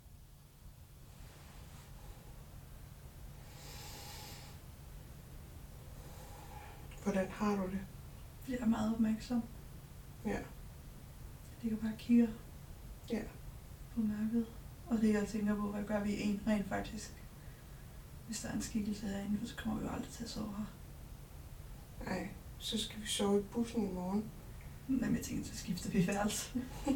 [7.04, 7.80] Hvordan har du det?
[8.50, 9.44] Jeg er meget opmærksom.
[10.26, 10.30] Ja.
[10.32, 10.44] Jeg
[11.62, 12.28] ligger bare og kigger
[13.12, 13.22] Ja.
[13.96, 14.46] på mørket.
[14.88, 17.14] Og det jeg tænker på, hvad gør vi en rent faktisk?
[18.26, 20.66] Hvis der er en skikkelse herinde, så kommer vi jo aldrig til at sove her.
[22.06, 22.30] Nej,
[22.64, 24.24] så skal vi sove i bussen i morgen.
[24.88, 26.52] Men jeg tænker, så skifter vi værelse.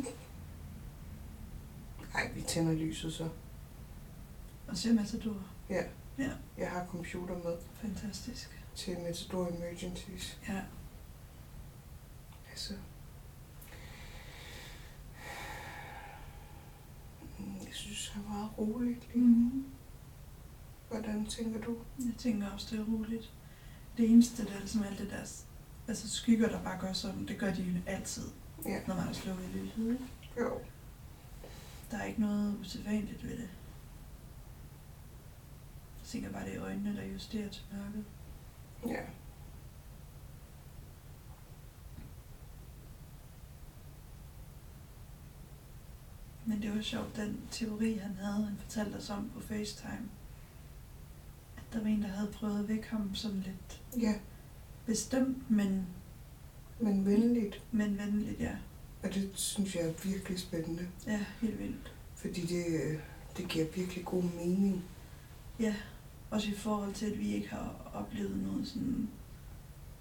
[2.14, 3.30] Nej, vi tænder lyset så.
[4.68, 5.44] Og ser Matador.
[5.70, 5.84] Ja.
[6.18, 6.32] Ja.
[6.58, 8.64] Jeg har computer med Fantastisk.
[8.76, 10.40] til Matador Emergencies.
[10.48, 10.62] Ja.
[12.50, 12.74] Altså...
[17.40, 19.26] Mm, Jeg synes, han er meget roligt lige.
[19.26, 19.66] Mm-hmm.
[20.90, 21.78] Hvordan tænker du?
[22.00, 23.34] Jeg tænker også, det er roligt.
[23.98, 25.26] Det eneste, der er ligesom alt det der,
[25.88, 28.24] altså skygger, der bare gør sådan, det gør de jo altid,
[28.66, 28.80] Ja.
[28.88, 29.92] når man har slukket lyset.
[29.92, 30.00] Ikke?
[30.40, 30.60] Jo.
[31.92, 33.50] Der er ikke noget usædvanligt ved det.
[36.00, 38.06] Jeg tænker bare, det er øjnene, der justerer til mørket.
[38.88, 39.02] Ja.
[46.46, 50.10] Men det var sjovt, den teori, han havde, han fortalte os om på FaceTime.
[51.58, 54.14] At der var en, der havde prøvet at vække ham sådan lidt Ja,
[54.88, 55.88] bestemt, men,
[56.80, 57.64] men venligt.
[57.72, 58.56] men venligt, ja.
[59.04, 60.88] Og det synes jeg er virkelig spændende.
[61.08, 61.94] Ja, helt vildt.
[62.16, 63.00] Fordi det, øh,
[63.38, 64.84] det giver virkelig god mening.
[65.60, 65.76] Ja,
[66.30, 69.10] også i forhold til, at vi ikke har oplevet noget sådan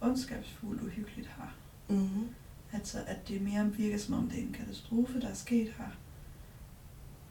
[0.01, 1.57] ondskabsfuldt uhyggeligt her.
[1.89, 2.29] Mm-hmm.
[2.73, 5.91] Altså, at det mere virker som om, det er en katastrofe, der er sket her.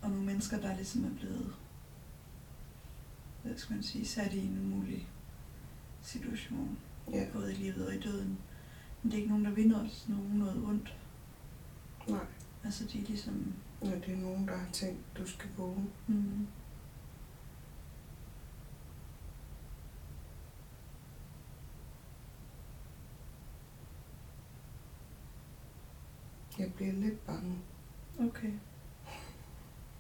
[0.02, 1.56] Og nogle mennesker, der ligesom er blevet,
[3.44, 5.08] hvad skal man sige, sat i en umulig
[6.02, 6.78] situation
[7.12, 7.26] ja.
[7.34, 8.38] både i livet og i døden.
[9.04, 10.96] Men det er ikke nogen, der vinder os nogen noget ondt.
[12.08, 12.26] Nej.
[12.64, 13.54] Altså de er ligesom...
[13.82, 15.86] Nej, det er nogen, der har tænkt, du skal vågne.
[16.08, 16.16] Mm.
[16.16, 16.48] Mm-hmm.
[26.60, 27.58] Jeg bliver lidt bange.
[28.20, 28.52] Okay.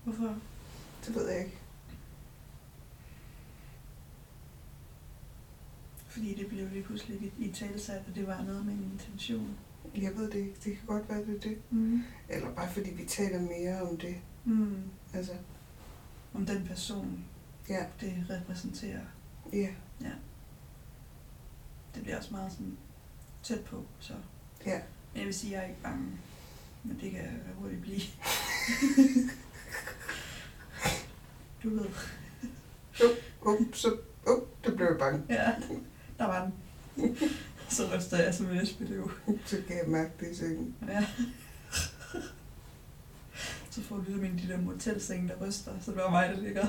[0.03, 0.35] Hvorfor?
[1.05, 1.57] Det ved jeg ikke.
[6.15, 9.57] Fordi det blev lige pludselig i, talsat, og det var noget med en intention.
[9.95, 10.55] Jeg ved det ikke.
[10.63, 11.57] Det kan godt være, det er det.
[11.69, 12.03] Mm.
[12.29, 14.15] Eller bare fordi vi taler mere om det.
[14.45, 14.83] Mm.
[15.13, 15.31] Altså,
[16.33, 17.25] Om den person,
[17.69, 19.01] ja, det repræsenterer.
[19.53, 19.69] ja,
[21.95, 22.77] Det bliver også meget sådan
[23.43, 24.13] tæt på, så.
[24.65, 24.79] ja.
[25.13, 26.05] Men jeg vil sige, at jeg er ikke bange.
[26.83, 28.01] Men det kan jeg hurtigt blive.
[31.63, 31.85] du ved.
[33.45, 33.97] Up, så,
[34.27, 35.23] up, det blev jeg bange.
[35.29, 35.51] Ja,
[36.17, 36.53] der var den.
[37.69, 39.11] Så ryster jeg som en esbelev.
[39.45, 40.75] Så kan jeg mærke det i sengen.
[40.87, 41.05] Ja.
[43.69, 46.29] Så får du ligesom en af de der motelsenge, der ryster, så det var mig,
[46.29, 46.67] der ligger.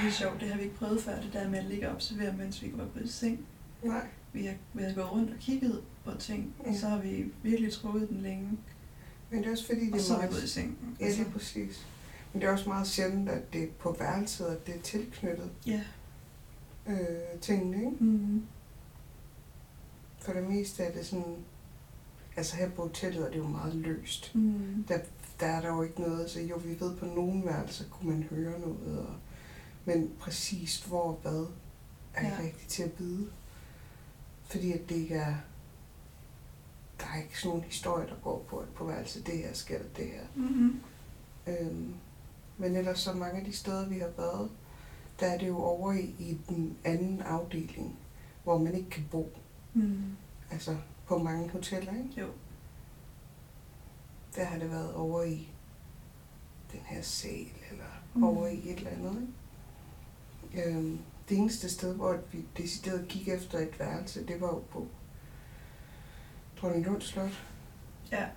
[0.00, 1.94] Det er sjovt, det har vi ikke prøvet før, det der med at ligge og
[1.94, 3.46] observere, mens vi går på i seng.
[3.82, 6.78] Nej, Vi har, vi har gået rundt og kigget på ting, og Ja.
[6.78, 8.58] så har vi virkelig troet den længe,
[9.30, 10.50] men det er også fordi, det og så er vi gået i meget...
[10.50, 10.96] seng.
[11.00, 11.86] Ja, lige præcis.
[12.32, 15.50] Men det er også meget sjældent, at det er på værelset, at det er tilknyttet
[15.66, 15.80] ja.
[16.86, 18.04] øh, tingene, ikke?
[18.04, 18.42] Mm.
[20.20, 21.36] For det meste er det sådan...
[22.36, 24.34] Altså her på hotellet er det jo meget løst.
[24.34, 24.84] Mm.
[24.88, 24.98] Der,
[25.40, 28.22] der er der jo ikke noget, så jo, vi ved på nogle værelser kunne man
[28.22, 29.14] høre noget, og,
[29.84, 31.46] men præcist hvor hvad
[32.14, 32.36] er Ja.
[32.42, 33.26] rigtigt til at vide.
[34.48, 35.34] Fordi at det ikke er,
[37.00, 39.78] der er ikke sådan nogen historie, der går på, at på værelse det her sker
[39.78, 40.22] der det her.
[40.34, 40.80] Mm-hmm.
[41.46, 41.94] Øhm,
[42.58, 44.50] men ellers så mange af de steder, vi har været,
[45.20, 47.98] der er det jo over i, i den anden afdeling,
[48.44, 49.32] hvor man ikke kan bo.
[49.74, 50.02] Mm.
[50.50, 50.76] Altså
[51.06, 52.20] på mange hoteller, ikke?
[52.20, 52.26] Jo.
[54.36, 55.48] Der har det været over i
[56.72, 57.84] den her sal, eller
[58.14, 58.20] Mm.
[58.20, 58.24] mm.
[58.24, 59.28] over i et eller andet.
[60.54, 60.68] Ikke?
[60.70, 64.88] Øhm, det eneste sted, hvor vi decideret gik efter et værelse, det var jo på
[66.60, 67.44] Dronning Lund Slot,
[68.12, 68.28] Ja.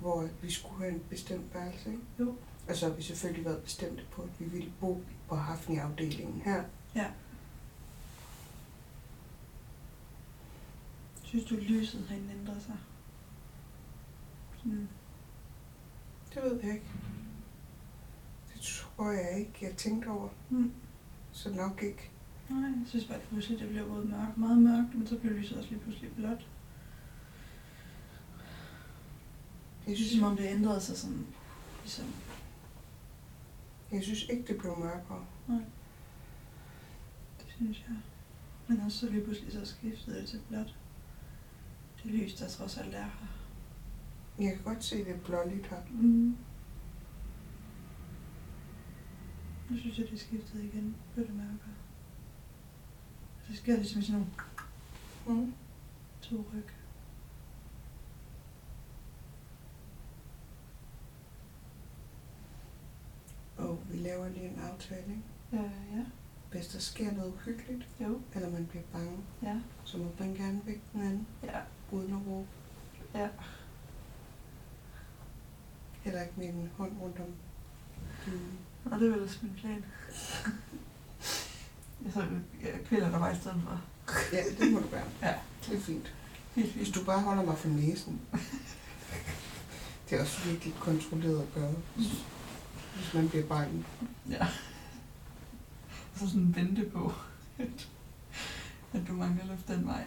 [0.00, 1.90] hvor vi skulle have en bestemt værelse.
[1.90, 2.02] Ikke?
[2.20, 2.36] Jo.
[2.68, 6.64] Og så har vi selvfølgelig været bestemte på, at vi ville bo på Hafni-afdelingen her.
[11.22, 12.76] Synes du, lyset herinde ændrer sig?
[14.56, 14.88] Sådan.
[16.34, 16.86] Det ved jeg ikke.
[18.54, 20.28] Det tror jeg ikke, jeg tænkte over.
[20.50, 20.72] Mm.
[21.32, 22.10] Så nok ikke.
[22.50, 25.58] Nej, jeg synes bare, pludselig det blev både mørkt, meget mørkt, men så blev lyset
[25.58, 26.48] også lige pludselig blåt.
[29.86, 31.26] Jeg synes, som om det ændrede sig sådan,
[31.82, 32.06] ligesom,
[33.92, 35.26] jeg synes ikke, det blev mørkere.
[37.38, 37.96] det synes jeg.
[38.68, 40.76] Men også så lige pludselig så skiftede det til blåt.
[42.02, 43.26] Det lys, der trods alt er her.
[44.38, 45.82] Jeg kan godt se, det er blåligt her.
[45.90, 46.36] Mm.
[49.70, 50.96] Nu synes jeg, det skiftede igen.
[51.14, 51.74] Blev det mørkere.
[53.50, 54.26] Så sker det ligesom sådan
[55.26, 55.54] nogle Mm.
[56.22, 56.64] to ryg.
[63.56, 65.22] Og vi laver lige en aftale, ikke?
[65.52, 66.04] Ja, ja.
[66.50, 70.60] Hvis der sker noget uhyggeligt, Jo, eller man bliver bange, ja, så må man gerne
[70.66, 71.60] vække den anden, ja,
[71.92, 72.48] uden at råbe.
[73.14, 73.28] ja.
[76.02, 77.34] Heller ikke med en hånd rundt om
[78.26, 78.58] dynen.
[78.84, 79.84] Og det er også min plan.
[82.04, 82.20] Jeg så
[82.62, 83.80] jeg kvæler dig bare i stedet for.
[84.32, 85.04] Ja, det må du være.
[85.22, 85.34] Ja.
[85.66, 86.14] Det er fint.
[86.54, 88.20] Helt Hvis du bare holder mig for næsen.
[90.10, 92.24] Det er også virkelig kontrolleret at gøre, hvis-
[92.94, 93.84] hvis man bliver bange.
[94.30, 94.46] Ja.
[96.12, 97.12] Og så sådan vente på,
[97.58, 97.88] at,
[98.92, 100.04] at du mangler luft den vej.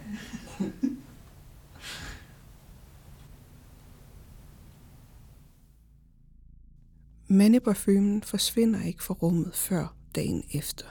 [7.27, 10.85] Mandeparfumen forsvinder ikke fra rummet før dagen efter.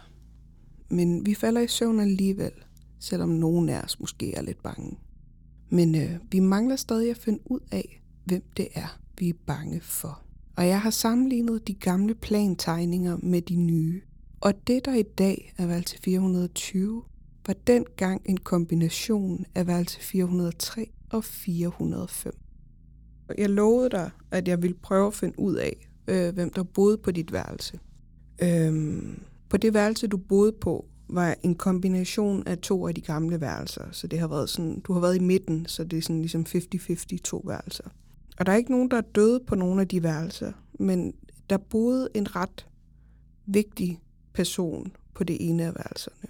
[0.93, 2.53] Men vi falder i søvn alligevel,
[3.01, 4.99] selvom nogen af os måske er lidt bange.
[5.71, 9.81] Men øh, vi mangler stadig at finde ud af, hvem det er, vi er bange
[9.81, 10.23] for.
[10.57, 14.03] Og jeg har sammenlignet de gamle plantegninger med de nye.
[14.41, 17.03] Og det, der i dag er valgt til 420,
[17.47, 22.33] var dengang en kombination af værelse 403 og 405.
[23.39, 26.99] Jeg lovede dig, at jeg ville prøve at finde ud af, øh, hvem der boede
[26.99, 27.79] på dit værelse.
[28.43, 29.23] Øhm,
[29.53, 33.85] på det værelse, du boede på, var en kombination af to af de gamle værelser.
[33.91, 36.47] Så det har været sådan, du har været i midten, så det er sådan ligesom
[36.49, 37.85] 50-50 to værelser.
[38.39, 41.15] Og der er ikke nogen, der er døde på nogle af de værelser, men
[41.51, 42.67] der boede en ret
[43.47, 44.01] vigtig
[44.35, 46.29] person på det ene af værelserne.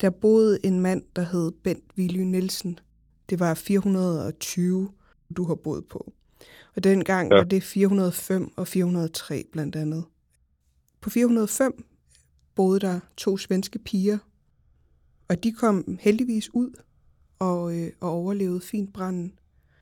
[0.00, 2.78] Der boede en mand, der hed Bent Willy Nielsen.
[3.30, 4.90] Det var 420,
[5.36, 6.12] du har boet på.
[6.76, 7.36] Og dengang ja.
[7.36, 10.04] var det 405 og 403 blandt andet.
[11.00, 11.84] På 405
[12.58, 14.18] boede der to svenske piger,
[15.28, 16.70] og de kom heldigvis ud
[17.38, 19.32] og, øh, og overlevede fint branden.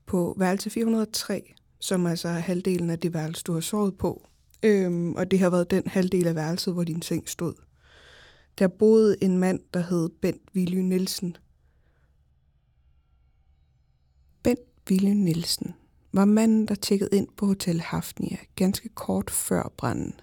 [0.07, 4.27] På værelse 403, som altså er halvdelen af det værelse, du har sovet på,
[4.63, 7.55] øhm, og det har været den halvdel af værelset, hvor din seng stod.
[8.59, 11.37] Der boede en mand, der hed Bent Willy Nielsen.
[14.43, 14.61] Bent
[14.91, 15.75] Willy Nielsen
[16.13, 20.21] var manden, der tjekkede ind på Hotel Hafnia ganske kort før branden.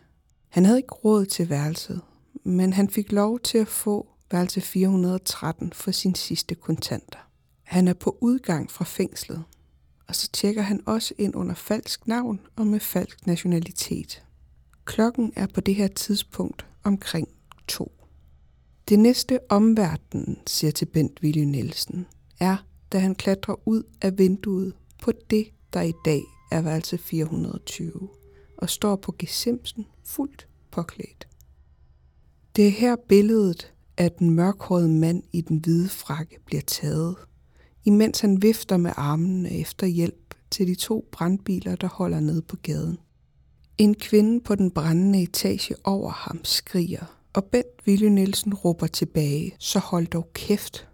[0.50, 2.02] Han havde ikke råd til værelset,
[2.44, 7.20] men han fik lov til at få værelse 413 for sin sidste kontanter.
[7.64, 9.44] Han er på udgang fra fængslet,
[10.08, 14.24] og så tjekker han også ind under falsk navn og med falsk nationalitet.
[14.86, 17.28] Klokken er på det her tidspunkt omkring
[17.68, 17.92] to.
[18.90, 22.08] Det næste omverden siger til Bent Willy Nielsen,
[22.40, 22.58] er,
[22.92, 26.22] da han klatrer ud af vinduet på det, der i dag
[26.52, 28.10] er værelse 420,
[28.58, 31.28] og står på gesimsen fuldt påklædt.
[32.56, 37.16] Det er her billedet af den mørkhårede mand i den hvide frakke bliver taget,
[37.84, 42.56] imens han vifter med armene efter hjælp til de to brandbiler, der holder ned på
[42.56, 42.98] gaden.
[43.78, 49.56] En kvinde på den brændende etage over ham skriger, og Bent Ville Nielsen råber tilbage,
[49.60, 50.88] så hold dog kæft.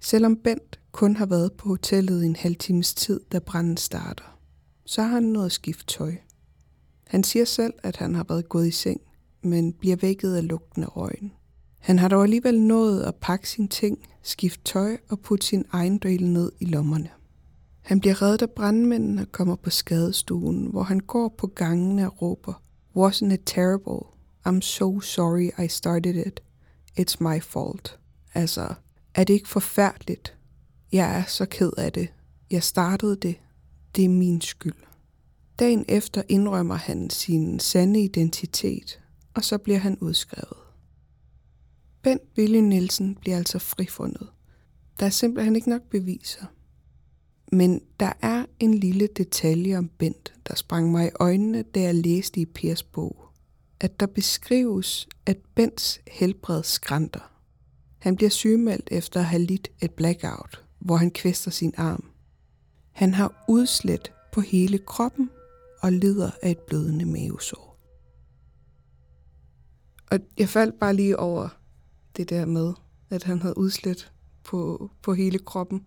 [0.00, 4.38] Selvom Bent kun har været på hotellet i en halv times tid, da branden starter,
[4.84, 6.14] så har han noget skift tøj.
[7.06, 9.00] Han siger selv, at han har været gået i seng,
[9.42, 11.32] men bliver vækket af lugten af røgen.
[11.78, 15.98] Han har dog alligevel nået at pakke sine ting, skifte tøj og putte sin egen
[15.98, 17.08] del ned i lommerne.
[17.82, 22.22] Han bliver reddet af brandmændene og kommer på skadestuen, hvor han går på gangene og
[22.22, 22.62] råber,
[22.96, 24.06] Wasn't it terrible?
[24.48, 26.40] I'm so sorry I started it.
[27.00, 27.98] It's my fault.
[28.34, 28.74] Altså,
[29.14, 30.36] er det ikke forfærdeligt?
[30.92, 32.08] Jeg er så ked af det.
[32.50, 33.36] Jeg startede det.
[33.96, 34.74] Det er min skyld.
[35.58, 39.00] Dagen efter indrømmer han sin sande identitet,
[39.36, 40.58] og så bliver han udskrevet.
[42.02, 44.28] Bent Billy Nielsen bliver altså frifundet.
[45.00, 46.46] Der er simpelthen ikke nok beviser.
[47.52, 51.94] Men der er en lille detalje om Bent, der sprang mig i øjnene, da jeg
[51.94, 53.28] læste i Pers bog.
[53.80, 57.32] At der beskrives, at Bents helbred skrænter.
[57.98, 62.10] Han bliver sygemeldt efter at have lidt et blackout, hvor han kvæster sin arm.
[62.92, 65.30] Han har udslet på hele kroppen
[65.82, 67.65] og lider af et blødende mavesår.
[70.16, 71.48] Og jeg faldt bare lige over
[72.16, 72.74] det der med,
[73.10, 74.12] at han havde udslet
[74.48, 75.86] på, på hele kroppen,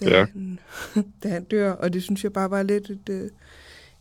[0.00, 0.24] da, ja.
[0.24, 0.58] han,
[1.22, 1.72] da han dør.
[1.72, 3.30] Og det synes jeg bare var lidt et, øh,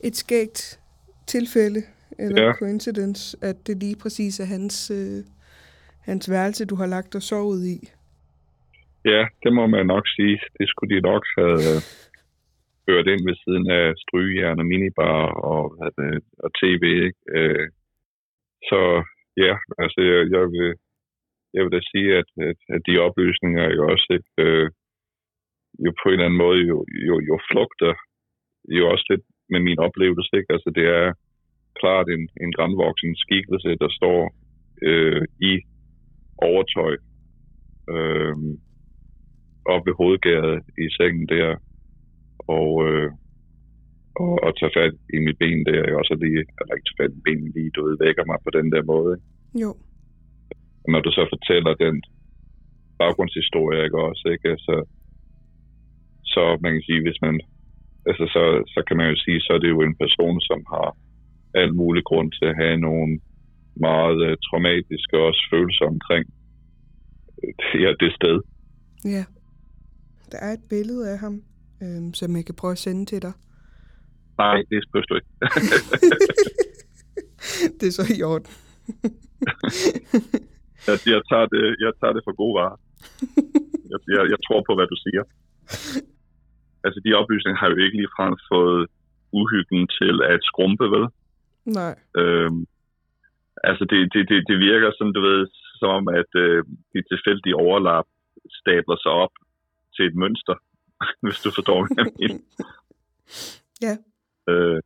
[0.04, 0.80] et skægt
[1.28, 1.82] tilfælde,
[2.20, 2.54] eller ja.
[2.54, 5.24] coincidence, at det lige præcis er hans, øh,
[6.02, 7.80] hans værelse, du har lagt dig sovet i.
[9.06, 10.40] Ja, det må man nok sige.
[10.60, 11.82] Det skulle de nok have øh,
[12.86, 15.22] ført ind ved siden af strygejern og minibar
[15.52, 15.64] og,
[16.44, 16.84] og tv.
[17.08, 17.22] Ikke?
[17.38, 17.70] Øh,
[18.70, 18.82] så
[19.38, 19.54] ja,
[19.84, 20.74] altså jeg, jeg, vil,
[21.54, 24.70] jeg vil da sige, at, at, at de oplysninger jo også ikke, øh,
[25.86, 26.78] jo på en eller anden måde jo,
[27.10, 27.94] jo, jo flugter
[28.78, 30.32] jo også lidt med min oplevelse.
[30.38, 30.54] Ikke?
[30.56, 31.14] Altså det er
[31.80, 34.20] klart en, en grandvoksen skikkelse, der står
[34.82, 35.22] øh,
[35.52, 35.54] i
[36.38, 36.94] overtøj
[37.94, 38.36] øh,
[39.74, 41.56] op ved hovedgæret i sengen der,
[42.40, 43.12] og, øh,
[44.22, 47.14] og, og tage fat i mit ben der, jeg også lige, eller ikke tage fat
[47.18, 49.12] i benen lige, du ved, vækker mig på den der måde.
[49.16, 49.28] Ikke?
[49.64, 49.72] Jo.
[50.84, 51.96] Og når du så fortæller den
[53.02, 54.48] baggrundshistorie, ikke også, ikke?
[54.56, 54.76] Altså,
[56.34, 57.36] så man kan sige, hvis man,
[58.10, 58.44] altså så,
[58.74, 60.88] så kan man jo sige, så er det jo en person, som har
[61.62, 63.20] alt mulig grund til at have nogle
[63.88, 66.26] meget uh, traumatiske også følelser omkring
[67.44, 68.38] uh, ja, det sted.
[69.06, 69.24] Ja.
[70.32, 71.44] Der er et billede af ham,
[71.84, 73.34] øhm, som jeg kan prøve at sende til dig.
[74.38, 75.32] Nej, det spørger du ikke.
[77.80, 78.52] det er så i orden.
[80.88, 82.78] jeg, jeg, tager det, jeg tager det for god varer.
[83.92, 85.24] Jeg, jeg, jeg tror på, hvad du siger.
[86.86, 88.82] Altså, de oplysninger har jo ikke ligefrem fået
[89.40, 91.06] uhyggen til at skrumpe, vel?
[91.80, 91.94] Nej.
[92.22, 92.62] Øhm,
[93.70, 95.42] altså, det, det, det, det virker som, du ved,
[95.80, 96.64] som om, at øh,
[96.94, 98.08] de tilfældige overlap
[98.60, 99.34] stabler sig op
[99.96, 100.56] til et mønster,
[101.24, 102.40] hvis du forstår, hvad jeg mener.
[103.88, 103.96] ja.
[104.50, 104.82] Øh,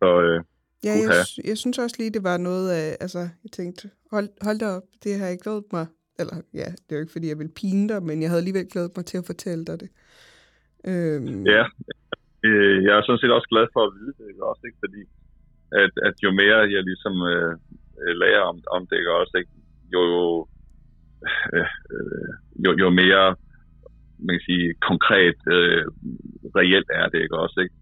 [0.00, 0.40] så, øh,
[0.84, 1.10] ja, jeg,
[1.50, 4.82] jeg synes også lige, det var noget af, altså, jeg tænkte, hold, hold da op,
[5.04, 5.86] det har jeg glædet mig,
[6.20, 8.72] eller ja, det er jo ikke, fordi jeg vil pine dig, men jeg havde alligevel
[8.72, 9.90] glædet mig til at fortælle dig det.
[10.90, 11.46] Øhm.
[11.54, 11.64] Ja,
[12.46, 14.44] øh, jeg er sådan set også glad for at vide det, ikke?
[14.50, 14.78] også, ikke?
[14.84, 15.02] fordi
[15.82, 17.52] at, at jo mere jeg ligesom øh,
[18.22, 19.12] lærer om, om det, ikke?
[19.20, 19.50] også, ikke?
[19.94, 20.24] Jo, jo,
[21.54, 21.66] øh,
[22.64, 23.36] jo, jo mere
[24.18, 25.84] man kan sige, konkret øh,
[26.58, 27.74] reelt er det ikke også, ikke?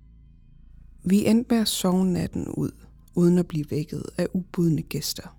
[1.04, 2.70] Vi endte med at sove natten ud,
[3.14, 5.38] uden at blive vækket af ubudne gæster.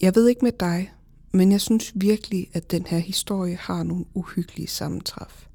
[0.00, 0.92] Jeg ved ikke med dig,
[1.32, 5.46] men jeg synes virkelig, at den her historie har nogle uhyggelige sammentræf.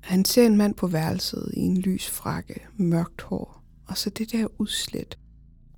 [0.00, 4.32] Han ser en mand på værelset i en lys frakke, mørkt hår, og så det
[4.32, 5.18] der udslet.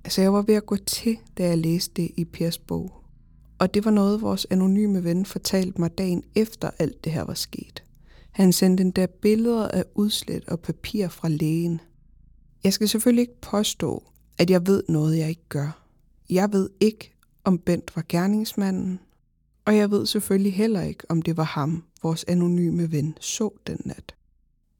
[0.03, 2.93] Altså jeg var ved at gå til, da jeg læste det i Pers bog.
[3.59, 7.33] Og det var noget, vores anonyme ven fortalte mig dagen efter alt det her var
[7.33, 7.83] sket.
[8.31, 11.81] Han sendte endda billeder af udslet og papir fra lægen.
[12.67, 14.03] Jeg skal selvfølgelig ikke påstå,
[14.37, 15.85] at jeg ved noget, jeg ikke gør.
[16.29, 17.13] Jeg ved ikke,
[17.43, 18.99] om Bent var gerningsmanden,
[19.65, 23.81] og jeg ved selvfølgelig heller ikke, om det var ham, vores anonyme ven så den
[23.85, 24.15] nat.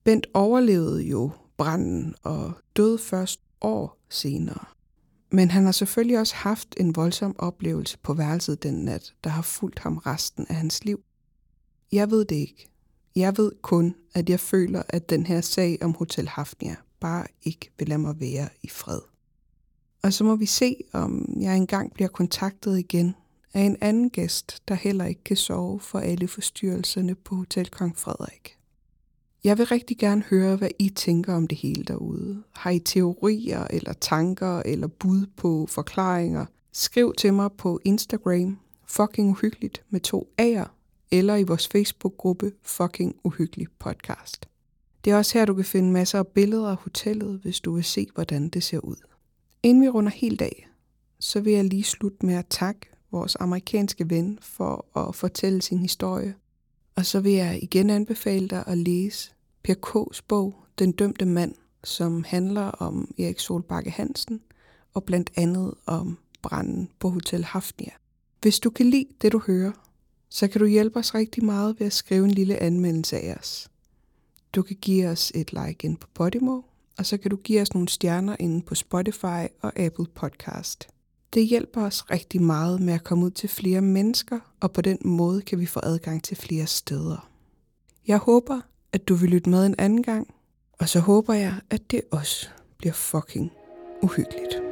[0.03, 4.65] Bent overlevede jo branden og døde først år senere.
[5.31, 9.41] Men han har selvfølgelig også haft en voldsom oplevelse på værelset den nat, der har
[9.41, 11.03] fulgt ham resten af hans liv.
[11.91, 12.68] Jeg ved det ikke.
[13.15, 17.72] Jeg ved kun, at jeg føler, at den her sag om Hotel Hafnia bare ikke
[17.78, 19.02] vil lade mig være i fred.
[20.03, 23.15] Og så må vi se, om jeg engang bliver kontaktet igen
[23.53, 27.98] af en anden gæst, der heller ikke kan sove for alle forstyrrelserne på Hotel Kong
[27.98, 28.57] Frederik.
[29.44, 32.44] Jeg vil rigtig gerne høre, hvad I tænker om det hele derude.
[32.52, 36.45] Har I teorier eller tanker eller bud på forklaringer?
[36.72, 40.68] Skriv til mig på Instagram, fucking uhyggeligt med to A'er,
[41.11, 44.49] eller i vores Facebook-gruppe Fucking Uhyggelig Podcast.
[45.08, 47.84] Det er også her, du kan finde masser af billeder af hotellet, hvis du vil
[47.84, 48.96] se, hvordan det ser ud.
[49.64, 50.68] Inden vi runder helt af,
[51.20, 52.82] så vil jeg lige slutte med at takke
[53.12, 56.36] vores amerikanske ven for at fortælle sin historie.
[56.96, 59.32] Og så vil jeg igen anbefale dig at læse
[59.64, 64.42] Per K's bog Den dømte mand, som handler om Erik Solbakke Hansen
[64.94, 67.92] og blandt andet om branden på Hotel Hafnia.
[68.42, 69.72] Hvis du kan lide det, du hører,
[70.30, 73.70] så kan du hjælpe os rigtig meget ved at skrive en lille anmeldelse af os.
[74.56, 76.61] Du kan give os et like ind på Podimo,
[76.98, 80.88] og så kan du give os nogle stjerner inde på Spotify og Apple Podcast.
[81.34, 84.98] Det hjælper os rigtig meget med at komme ud til flere mennesker, og på den
[85.02, 87.30] måde kan vi få adgang til flere steder.
[88.07, 88.61] Jeg håber,
[88.94, 90.34] at du vil lytte med en anden gang,
[90.80, 93.52] og så håber jeg, at det også bliver fucking
[94.02, 94.66] uhyggeligt.